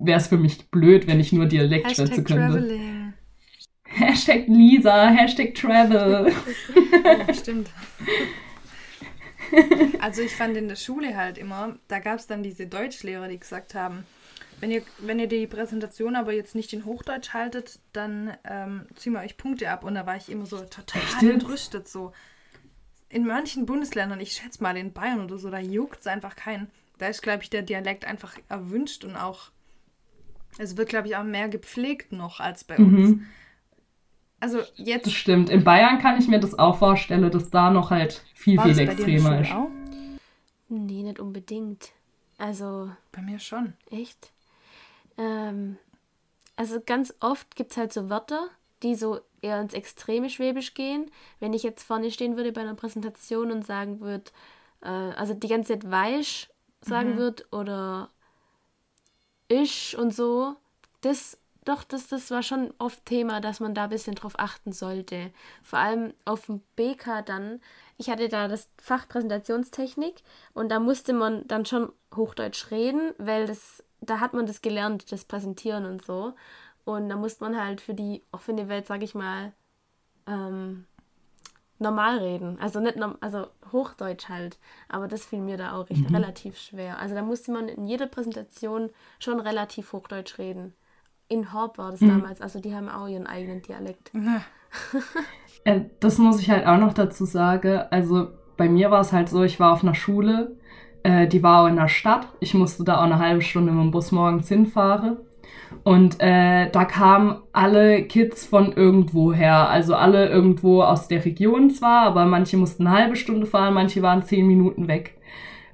wäre 0.00 0.18
es 0.18 0.26
für 0.26 0.36
mich 0.36 0.68
blöd, 0.72 1.06
wenn 1.06 1.20
ich 1.20 1.32
nur 1.32 1.46
Dialekt 1.46 1.92
schwätze 1.92 2.10
Hashtag 2.10 2.26
könnte. 2.26 2.58
Traveling. 2.58 2.97
Hashtag 4.06 4.46
Lisa, 4.48 5.08
Hashtag 5.08 5.54
Travel. 5.54 6.32
Ja, 7.04 7.34
stimmt. 7.34 7.70
Also 10.00 10.20
ich 10.20 10.36
fand 10.36 10.58
in 10.58 10.68
der 10.68 10.76
Schule 10.76 11.16
halt 11.16 11.38
immer, 11.38 11.78
da 11.88 12.00
gab 12.00 12.18
es 12.18 12.26
dann 12.26 12.42
diese 12.42 12.66
Deutschlehrer, 12.66 13.28
die 13.28 13.38
gesagt 13.38 13.74
haben, 13.74 14.04
wenn 14.60 14.70
ihr, 14.70 14.82
wenn 14.98 15.18
ihr 15.18 15.28
die 15.28 15.46
Präsentation 15.46 16.16
aber 16.16 16.32
jetzt 16.32 16.54
nicht 16.54 16.72
in 16.72 16.84
Hochdeutsch 16.84 17.32
haltet, 17.32 17.80
dann 17.92 18.36
ähm, 18.44 18.86
ziehen 18.96 19.12
wir 19.12 19.20
euch 19.20 19.36
Punkte 19.36 19.70
ab. 19.70 19.84
Und 19.84 19.94
da 19.94 20.04
war 20.04 20.16
ich 20.16 20.28
immer 20.28 20.46
so 20.46 20.58
total 20.58 21.00
jetzt? 21.02 21.22
entrüstet. 21.22 21.88
So. 21.88 22.12
In 23.08 23.26
manchen 23.26 23.66
Bundesländern, 23.66 24.20
ich 24.20 24.32
schätze 24.32 24.62
mal 24.62 24.76
in 24.76 24.92
Bayern 24.92 25.24
oder 25.24 25.38
so, 25.38 25.48
da 25.48 25.58
juckt 25.58 26.00
es 26.00 26.06
einfach 26.06 26.34
keinen. 26.34 26.68
Da 26.98 27.06
ist, 27.06 27.22
glaube 27.22 27.44
ich, 27.44 27.50
der 27.50 27.62
Dialekt 27.62 28.04
einfach 28.04 28.36
erwünscht 28.48 29.04
und 29.04 29.16
auch, 29.16 29.50
es 30.58 30.76
wird, 30.76 30.88
glaube 30.88 31.06
ich, 31.06 31.16
auch 31.16 31.24
mehr 31.24 31.48
gepflegt 31.48 32.10
noch 32.10 32.40
als 32.40 32.64
bei 32.64 32.76
uns. 32.76 33.20
Mhm. 34.38 34.44
Also 34.44 34.60
jetzt 34.76 35.06
Das 35.06 35.12
stimmt. 35.12 35.50
In 35.50 35.64
Bayern 35.64 35.98
kann 35.98 36.18
ich 36.18 36.28
mir 36.28 36.40
das 36.40 36.58
auch 36.58 36.78
vorstellen, 36.78 37.28
dass 37.30 37.50
da 37.50 37.70
noch 37.70 37.90
halt 37.90 38.22
viel, 38.34 38.56
war 38.56 38.64
viel 38.64 38.78
extremer 38.78 39.40
ist. 39.40 39.52
auch? 39.52 39.68
Nee, 40.68 41.02
nicht 41.02 41.18
unbedingt. 41.18 41.90
Also, 42.36 42.90
Bei 43.10 43.20
mir 43.22 43.38
schon. 43.38 43.72
echt. 43.90 44.30
Ähm, 45.16 45.76
also 46.56 46.80
ganz 46.84 47.14
oft 47.20 47.56
gibt 47.56 47.72
es 47.72 47.76
halt 47.76 47.92
so 47.92 48.08
Wörter, 48.10 48.48
die 48.82 48.94
so 48.94 49.20
eher 49.40 49.60
ins 49.60 49.74
extreme 49.74 50.30
Schwäbisch 50.30 50.74
gehen. 50.74 51.10
Wenn 51.40 51.52
ich 51.52 51.62
jetzt 51.62 51.82
vorne 51.82 52.10
stehen 52.10 52.36
würde 52.36 52.52
bei 52.52 52.60
einer 52.60 52.74
Präsentation 52.74 53.50
und 53.50 53.66
sagen 53.66 54.00
würde, 54.00 54.30
äh, 54.82 54.88
also 54.88 55.34
die 55.34 55.48
ganze 55.48 55.72
Zeit 55.72 55.90
weich 55.90 56.48
sagen 56.80 57.16
würde 57.16 57.44
oder 57.50 58.10
ich 59.48 59.96
und 59.98 60.14
so, 60.14 60.54
das 61.00 61.38
doch, 61.64 61.84
das, 61.84 62.08
das 62.08 62.30
war 62.30 62.42
schon 62.42 62.72
oft 62.78 63.04
Thema, 63.04 63.40
dass 63.40 63.60
man 63.60 63.74
da 63.74 63.84
ein 63.84 63.90
bisschen 63.90 64.14
drauf 64.14 64.38
achten 64.38 64.72
sollte. 64.72 65.30
Vor 65.62 65.78
allem 65.78 66.14
auf 66.24 66.46
dem 66.46 66.62
BK 66.76 67.22
dann. 67.22 67.60
Ich 67.96 68.08
hatte 68.08 68.28
da 68.28 68.48
das 68.48 68.68
Fach 68.80 69.08
Präsentationstechnik 69.08 70.22
und 70.54 70.70
da 70.70 70.80
musste 70.80 71.12
man 71.12 71.46
dann 71.46 71.66
schon 71.66 71.92
Hochdeutsch 72.14 72.70
reden, 72.70 73.12
weil 73.18 73.46
das, 73.46 73.84
da 74.00 74.20
hat 74.20 74.34
man 74.34 74.46
das 74.46 74.62
gelernt, 74.62 75.12
das 75.12 75.24
Präsentieren 75.24 75.84
und 75.84 76.04
so. 76.04 76.34
Und 76.84 77.08
da 77.08 77.16
musste 77.16 77.44
man 77.44 77.60
halt 77.62 77.80
für 77.80 77.94
die 77.94 78.22
offene 78.32 78.68
Welt, 78.68 78.86
sag 78.86 79.02
ich 79.02 79.14
mal, 79.14 79.52
ähm, 80.26 80.86
normal 81.78 82.18
reden. 82.18 82.58
Also 82.60 82.80
nicht 82.80 82.96
norm 82.96 83.16
also 83.20 83.48
Hochdeutsch 83.72 84.28
halt. 84.28 84.58
Aber 84.88 85.08
das 85.08 85.26
fiel 85.26 85.40
mir 85.40 85.56
da 85.56 85.72
auch 85.72 85.90
recht, 85.90 86.10
relativ 86.12 86.58
schwer. 86.58 86.98
Also 86.98 87.14
da 87.14 87.22
musste 87.22 87.52
man 87.52 87.68
in 87.68 87.84
jeder 87.84 88.06
Präsentation 88.06 88.90
schon 89.18 89.40
relativ 89.40 89.92
Hochdeutsch 89.92 90.38
reden. 90.38 90.74
In 91.28 91.52
Horb 91.52 91.78
war 91.78 91.90
das 91.90 92.00
damals, 92.00 92.40
also 92.40 92.58
die 92.58 92.74
haben 92.74 92.88
auch 92.88 93.06
ihren 93.06 93.26
eigenen 93.26 93.62
Dialekt. 93.62 94.12
Äh, 95.64 95.86
das 95.98 96.18
muss 96.18 96.40
ich 96.40 96.50
halt 96.50 96.66
auch 96.66 96.78
noch 96.78 96.92
dazu 96.92 97.24
sagen. 97.24 97.80
Also 97.90 98.28
bei 98.56 98.68
mir 98.68 98.90
war 98.90 99.00
es 99.00 99.12
halt 99.12 99.28
so, 99.28 99.42
ich 99.42 99.58
war 99.58 99.72
auf 99.72 99.82
einer 99.82 99.94
Schule, 99.94 100.56
äh, 101.02 101.26
die 101.26 101.42
war 101.42 101.62
auch 101.62 101.68
in 101.68 101.76
der 101.76 101.88
Stadt. 101.88 102.28
Ich 102.38 102.54
musste 102.54 102.84
da 102.84 102.98
auch 102.98 103.04
eine 103.04 103.18
halbe 103.18 103.42
Stunde 103.42 103.72
mit 103.72 103.82
dem 103.82 103.90
Bus 103.90 104.12
morgens 104.12 104.48
hinfahren. 104.48 105.16
Und 105.84 106.20
äh, 106.20 106.70
da 106.70 106.84
kamen 106.84 107.42
alle 107.52 108.02
Kids 108.04 108.46
von 108.46 108.72
irgendwo 108.72 109.32
her. 109.32 109.68
Also 109.68 109.94
alle 109.94 110.28
irgendwo 110.28 110.82
aus 110.82 111.08
der 111.08 111.24
Region 111.24 111.70
zwar, 111.70 112.02
aber 112.02 112.26
manche 112.26 112.56
mussten 112.56 112.86
eine 112.86 112.96
halbe 112.96 113.16
Stunde 113.16 113.46
fahren, 113.46 113.74
manche 113.74 114.02
waren 114.02 114.22
zehn 114.22 114.46
Minuten 114.46 114.88
weg. 114.88 115.18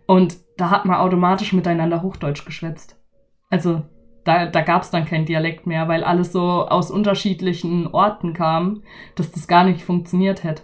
Und 0.06 0.36
da 0.56 0.70
hat 0.70 0.84
man 0.84 0.96
automatisch 0.96 1.52
miteinander 1.52 2.02
Hochdeutsch 2.02 2.44
geschwätzt. 2.44 2.96
Also 3.50 3.82
da, 4.24 4.46
da 4.46 4.60
gab 4.62 4.82
es 4.82 4.90
dann 4.90 5.04
kein 5.04 5.26
Dialekt 5.26 5.66
mehr, 5.66 5.88
weil 5.88 6.02
alles 6.04 6.32
so 6.32 6.66
aus 6.66 6.90
unterschiedlichen 6.90 7.86
Orten 7.86 8.32
kam, 8.32 8.82
dass 9.14 9.32
das 9.32 9.46
gar 9.46 9.64
nicht 9.64 9.84
funktioniert 9.84 10.44
hätte. 10.44 10.62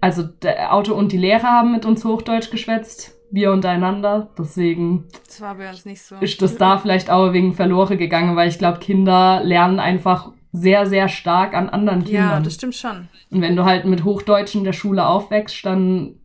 Also 0.00 0.22
der 0.22 0.72
Auto 0.72 0.94
und 0.94 1.12
die 1.12 1.18
Lehrer 1.18 1.48
haben 1.48 1.72
mit 1.72 1.84
uns 1.84 2.04
Hochdeutsch 2.04 2.50
geschwätzt, 2.50 3.16
wir 3.30 3.52
untereinander. 3.52 4.30
Deswegen 4.38 5.04
Das 5.26 5.40
war 5.40 5.56
bei 5.56 5.68
uns 5.68 5.84
nicht 5.84 6.02
so. 6.02 6.16
ist 6.20 6.40
das 6.40 6.56
da 6.56 6.78
vielleicht 6.78 7.10
auch 7.10 7.32
wegen 7.32 7.52
verloren 7.54 7.98
gegangen, 7.98 8.34
weil 8.34 8.48
ich 8.48 8.58
glaube, 8.58 8.78
Kinder 8.78 9.40
lernen 9.44 9.78
einfach 9.78 10.32
sehr, 10.52 10.86
sehr 10.86 11.08
stark 11.08 11.54
an 11.54 11.68
anderen 11.68 12.04
Kindern. 12.04 12.30
ja, 12.30 12.40
das 12.40 12.54
stimmt 12.54 12.74
schon. 12.74 13.08
und 13.30 13.40
wenn 13.40 13.54
du 13.56 13.64
halt 13.64 13.84
mit 13.84 14.04
Hochdeutsch 14.04 14.54
in 14.54 14.64
der 14.64 14.72
Schule 14.72 15.06
aufwächst, 15.06 15.64
dann 15.64 16.16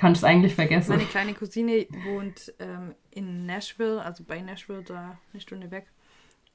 kannst 0.00 0.22
du 0.22 0.26
es 0.26 0.30
eigentlich 0.30 0.54
vergessen. 0.54 0.90
Meine 0.90 1.04
kleine 1.04 1.34
Cousine 1.34 1.86
wohnt 2.04 2.52
ähm, 2.58 2.94
in 3.10 3.46
Nashville, 3.46 4.02
also 4.02 4.24
bei 4.24 4.40
Nashville, 4.40 4.82
da 4.82 5.18
eine 5.32 5.40
Stunde 5.40 5.70
weg. 5.70 5.86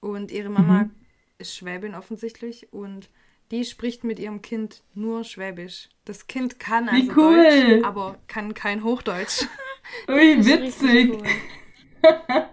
Und 0.02 0.32
ihre 0.32 0.50
Mama 0.50 0.84
Mhm. 0.84 0.92
ist 1.38 1.56
Schwäbin 1.56 1.96
offensichtlich 1.96 2.72
und 2.74 3.10
die 3.52 3.64
spricht 3.64 4.04
mit 4.04 4.18
ihrem 4.20 4.42
Kind 4.42 4.82
nur 4.96 5.24
Schwäbisch. 5.24 5.90
Das 6.06 6.28
Kind 6.28 6.60
kann 6.60 6.90
also 6.90 7.12
cool. 7.16 7.36
Deutsch, 7.44 7.86
aber 7.86 8.18
kann 8.28 8.54
kein 8.56 8.84
Hochdeutsch. 8.84 9.46
Ui, 10.10 10.46
witzig. 10.46 11.12
cool. 11.12 11.24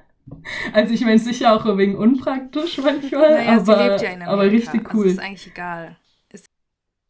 Also 0.73 0.95
ich 0.95 1.03
meine 1.03 1.19
sicher 1.19 1.53
auch 1.55 1.77
wegen 1.77 1.95
unpraktisch 1.97 2.79
manchmal, 2.79 3.35
Naja, 3.35 3.57
aber, 3.59 3.65
sie 3.77 3.83
lebt 3.83 4.21
ja 4.21 4.27
aber 4.29 4.43
richtig 4.51 4.87
Also 4.87 4.99
cool. 4.99 5.07
ist 5.07 5.19
eigentlich 5.19 5.47
egal. 5.49 5.97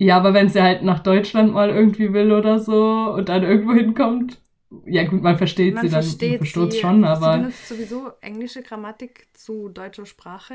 Ja, 0.03 0.17
aber 0.17 0.35
wenn 0.35 0.49
sie 0.49 0.63
halt 0.63 0.83
nach 0.83 1.01
Deutschland 1.01 1.53
mal 1.53 1.71
irgendwie 1.71 2.13
will 2.13 2.33
oder 2.33 2.59
so 2.59 3.13
und 3.15 3.29
dann 3.29 3.43
irgendwo 3.43 3.73
hinkommt, 3.75 4.41
ja 4.87 5.05
gut, 5.05 5.23
man 5.23 5.37
versteht 5.39 5.75
Man 5.75 5.83
sie 5.83 5.91
dann, 5.91 6.03
versteht 6.03 6.39
versteht 6.39 6.73
sie. 6.73 6.79
schon, 6.81 7.01
Sie 7.03 7.07
aber 7.07 7.39
benutzt 7.39 7.69
sowieso 7.69 8.13
englische 8.21 8.63
Grammatik 8.63 9.27
zu 9.35 9.69
deutscher 9.69 10.07
Sprache. 10.07 10.55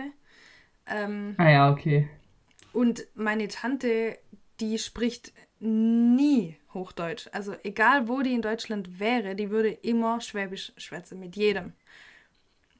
Ähm, 0.87 1.35
ah 1.37 1.49
ja, 1.49 1.71
okay. 1.71 2.09
Und 2.73 3.07
meine 3.15 3.47
Tante, 3.47 4.17
die 4.59 4.77
spricht 4.77 5.33
nie 5.59 6.57
Hochdeutsch. 6.73 7.27
Also 7.31 7.55
egal, 7.63 8.07
wo 8.07 8.21
die 8.21 8.33
in 8.33 8.41
Deutschland 8.41 8.99
wäre, 8.99 9.35
die 9.35 9.49
würde 9.49 9.69
immer 9.69 10.21
Schwäbisch 10.21 10.73
schwätzen 10.77 11.19
mit 11.19 11.35
jedem. 11.35 11.73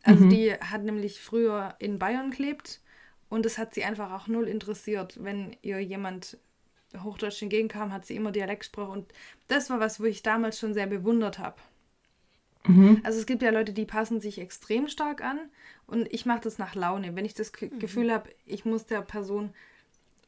Also 0.03 0.25
Mhm. 0.25 0.29
die 0.29 0.53
hat 0.53 0.83
nämlich 0.83 1.19
früher 1.19 1.75
in 1.79 1.99
Bayern 1.99 2.31
gelebt 2.31 2.81
und 3.29 3.45
es 3.45 3.57
hat 3.57 3.73
sie 3.73 3.83
einfach 3.83 4.11
auch 4.11 4.27
null 4.27 4.47
interessiert. 4.47 5.21
Wenn 5.23 5.55
ihr 5.61 5.79
jemand 5.79 6.37
Hochdeutsch 7.03 7.41
entgegenkam, 7.41 7.91
hat 7.91 8.05
sie 8.05 8.15
immer 8.15 8.31
Dialekt 8.31 8.61
gesprochen 8.61 8.91
und 8.91 9.13
das 9.47 9.69
war 9.69 9.79
was, 9.79 9.99
wo 9.99 10.05
ich 10.05 10.23
damals 10.23 10.59
schon 10.59 10.73
sehr 10.73 10.87
bewundert 10.87 11.37
habe. 11.39 11.57
Mhm. 12.65 13.01
Also 13.03 13.19
es 13.19 13.25
gibt 13.25 13.41
ja 13.41 13.51
Leute, 13.51 13.73
die 13.73 13.85
passen 13.85 14.19
sich 14.19 14.39
extrem 14.39 14.87
stark 14.87 15.21
an 15.21 15.39
und 15.85 16.11
ich 16.13 16.25
mache 16.25 16.41
das 16.41 16.57
nach 16.57 16.75
Laune. 16.75 17.15
Wenn 17.15 17.25
ich 17.25 17.33
das 17.33 17.53
Ge- 17.53 17.69
Gefühl 17.79 18.11
habe, 18.11 18.29
ich 18.45 18.65
muss 18.65 18.85
der 18.85 19.01
Person 19.01 19.53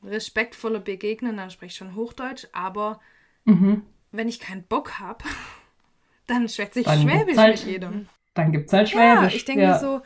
respektvoller 0.04 0.80
begegnen, 0.80 1.38
dann 1.38 1.50
spreche 1.52 1.72
ich 1.72 1.76
schon 1.78 1.96
Hochdeutsch, 1.96 2.48
aber 2.54 3.00
Mhm. 3.46 3.84
wenn 4.12 4.28
ich 4.28 4.40
keinen 4.40 4.64
Bock 4.64 5.00
habe, 5.00 5.24
dann 6.28 6.48
schwätze 6.48 6.82
ich 6.82 6.86
Dann 6.86 7.02
Schwäbisch 7.02 7.38
halt 7.38 7.60
mit 7.60 7.68
jedem. 7.68 8.08
Dann 8.40 8.52
gibt's 8.52 8.72
halt 8.74 8.90
Ja, 8.92 9.18
Schwäbisch. 9.18 9.36
ich 9.36 9.46
denke 9.46 9.64
ja. 9.64 9.80
so, 9.80 10.02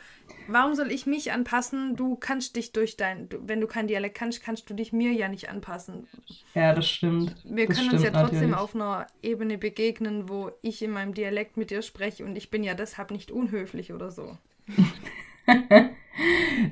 warum 0.48 0.74
soll 0.74 0.90
ich 0.90 1.06
mich 1.06 1.32
anpassen? 1.32 1.96
Du 1.96 2.16
kannst 2.16 2.56
dich 2.56 2.72
durch 2.72 2.96
dein, 2.96 3.28
du, 3.28 3.38
wenn 3.46 3.60
du 3.60 3.66
kein 3.66 3.86
Dialekt 3.86 4.16
kannst, 4.16 4.42
kannst 4.42 4.68
du 4.68 4.74
dich 4.74 4.92
mir 4.92 5.12
ja 5.12 5.28
nicht 5.28 5.48
anpassen. 5.48 6.08
Ja, 6.54 6.74
das 6.74 6.88
stimmt. 6.88 7.36
Wir 7.44 7.66
das 7.66 7.76
können 7.76 7.90
uns 7.90 8.02
ja 8.02 8.08
stimmt 8.10 8.22
trotzdem 8.22 8.50
natürlich. 8.50 8.56
auf 8.56 8.74
einer 8.74 9.06
Ebene 9.22 9.56
begegnen, 9.58 10.28
wo 10.28 10.50
ich 10.62 10.82
in 10.82 10.90
meinem 10.90 11.14
Dialekt 11.14 11.56
mit 11.56 11.70
dir 11.70 11.82
spreche 11.82 12.24
und 12.24 12.36
ich 12.36 12.50
bin 12.50 12.64
ja 12.64 12.74
deshalb 12.74 13.10
nicht 13.10 13.30
unhöflich 13.30 13.92
oder 13.92 14.10
so. 14.10 14.36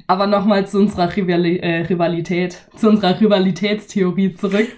Aber 0.06 0.26
nochmal 0.26 0.66
zu 0.66 0.78
unserer 0.78 1.14
Rivali 1.14 1.58
äh, 1.58 1.82
Rivalität, 1.82 2.66
zu 2.76 2.88
unserer 2.88 3.20
Rivalitätstheorie 3.20 4.34
zurück. 4.34 4.68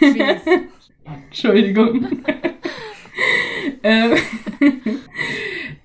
Entschuldigung. 1.26 2.08
ähm, 3.82 4.16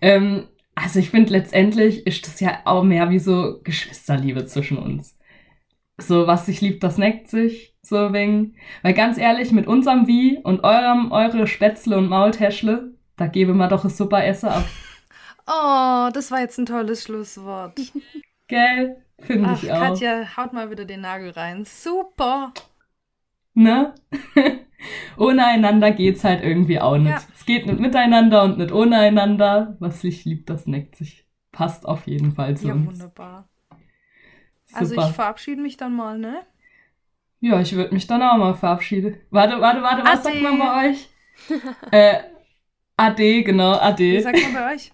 ähm, 0.03 0.47
also 0.75 0.99
ich 0.99 1.09
finde 1.09 1.31
letztendlich 1.31 2.05
ist 2.05 2.27
das 2.27 2.39
ja 2.41 2.59
auch 2.65 2.83
mehr 2.83 3.09
wie 3.09 3.19
so 3.19 3.61
Geschwisterliebe 3.63 4.45
zwischen 4.45 4.77
uns. 4.77 5.17
So, 5.97 6.27
was 6.27 6.45
sich 6.45 6.59
liebt, 6.59 6.83
das 6.83 6.97
neckt 6.97 7.29
sich, 7.29 7.75
so 7.81 8.11
wegen. 8.11 8.55
Weil 8.81 8.93
ganz 8.93 9.17
ehrlich, 9.17 9.51
mit 9.51 9.65
unserem 9.65 10.07
Wie 10.07 10.37
und 10.37 10.63
eurem, 10.63 11.11
eure 11.11 11.47
Spätzle 11.47 11.97
und 11.97 12.09
Maultäschle, 12.09 12.93
da 13.15 13.27
gebe 13.27 13.53
man 13.53 13.69
doch 13.69 13.83
ein 13.83 13.89
super 13.89 14.23
Essen 14.23 14.49
ab. 14.49 14.65
Oh, 15.45 16.09
das 16.13 16.31
war 16.31 16.39
jetzt 16.39 16.57
ein 16.57 16.65
tolles 16.65 17.03
Schlusswort. 17.03 17.77
Gell? 18.47 18.95
Finde 19.19 19.57
ich 19.61 19.69
auch. 19.69 19.77
Katja, 19.77 20.37
haut 20.37 20.53
mal 20.53 20.71
wieder 20.71 20.85
den 20.85 21.01
Nagel 21.01 21.31
rein. 21.31 21.65
Super. 21.65 22.53
Ne? 23.53 23.93
ohne 25.17 25.45
einander 25.45 25.91
geht's 25.91 26.23
halt 26.23 26.43
irgendwie 26.43 26.79
auch 26.79 26.97
nicht. 26.97 27.11
Ja. 27.11 27.21
Es 27.35 27.45
geht 27.45 27.65
nicht 27.65 27.79
miteinander 27.79 28.43
und 28.43 28.57
nicht 28.57 28.71
ohne 28.71 28.97
einander. 28.97 29.75
Was 29.79 30.01
sich 30.01 30.25
liebt, 30.25 30.49
das 30.49 30.67
neckt 30.67 30.95
sich. 30.95 31.25
Passt 31.51 31.85
auf 31.85 32.07
jeden 32.07 32.31
Fall 32.31 32.57
zu 32.57 32.67
Ja, 32.69 32.73
uns. 32.73 32.87
wunderbar. 32.87 33.47
Also 34.73 34.95
Super. 34.95 35.07
ich 35.07 35.15
verabschiede 35.15 35.61
mich 35.61 35.77
dann 35.77 35.95
mal, 35.95 36.17
ne? 36.17 36.41
Ja, 37.41 37.59
ich 37.59 37.75
würde 37.75 37.93
mich 37.93 38.07
dann 38.07 38.23
auch 38.23 38.37
mal 38.37 38.55
verabschieden. 38.55 39.17
Warte, 39.29 39.59
warte, 39.61 39.83
warte, 39.83 40.03
was 40.03 40.25
Ade. 40.25 40.39
sagt 40.39 40.41
man 40.41 40.57
bei 40.59 40.89
euch? 40.89 41.09
äh, 41.91 42.19
Ade, 42.97 43.43
genau, 43.43 43.73
Wie 43.73 43.79
Ade. 43.79 44.21
sagt 44.21 44.41
man 44.41 44.53
bei 44.53 44.73
euch? 44.73 44.91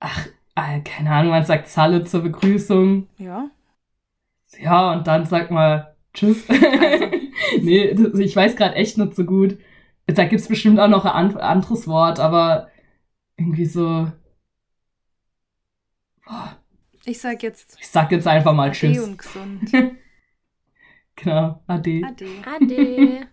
Ach, 0.00 0.26
äh, 0.54 0.80
keine 0.80 1.10
Ahnung, 1.10 1.32
man 1.32 1.44
sagt 1.44 1.68
Salle 1.68 2.04
zur 2.04 2.22
Begrüßung. 2.22 3.08
Ja. 3.18 3.50
Ja, 4.58 4.92
und 4.92 5.06
dann 5.06 5.26
sagt 5.26 5.50
man 5.50 5.86
Tschüss. 6.14 6.48
Also. 6.48 7.10
nee, 7.62 7.94
das, 7.94 8.18
ich 8.18 8.34
weiß 8.36 8.56
gerade 8.56 8.74
echt 8.76 8.98
nicht 8.98 9.14
so 9.14 9.24
gut. 9.24 9.58
Da 10.06 10.24
gibt's 10.24 10.48
bestimmt 10.48 10.78
auch 10.80 10.88
noch 10.88 11.04
ein 11.04 11.12
an- 11.12 11.36
anderes 11.38 11.86
Wort, 11.88 12.20
aber 12.20 12.68
irgendwie 13.36 13.66
so. 13.66 14.10
Boah, 16.26 16.56
Ich 17.04 17.20
sag 17.20 17.42
jetzt 17.42 17.76
ich 17.80 17.88
sag 17.88 18.10
jetzt 18.12 18.26
einfach 18.26 18.52
mal 18.54 18.70
Ade 18.70 18.72
Tschüss. 18.72 18.98
und 19.04 19.18
gesund. 19.18 19.70
Genau, 21.16 21.62
Ade. 21.66 22.02
Ade. 22.02 22.42
Ade. 22.44 23.28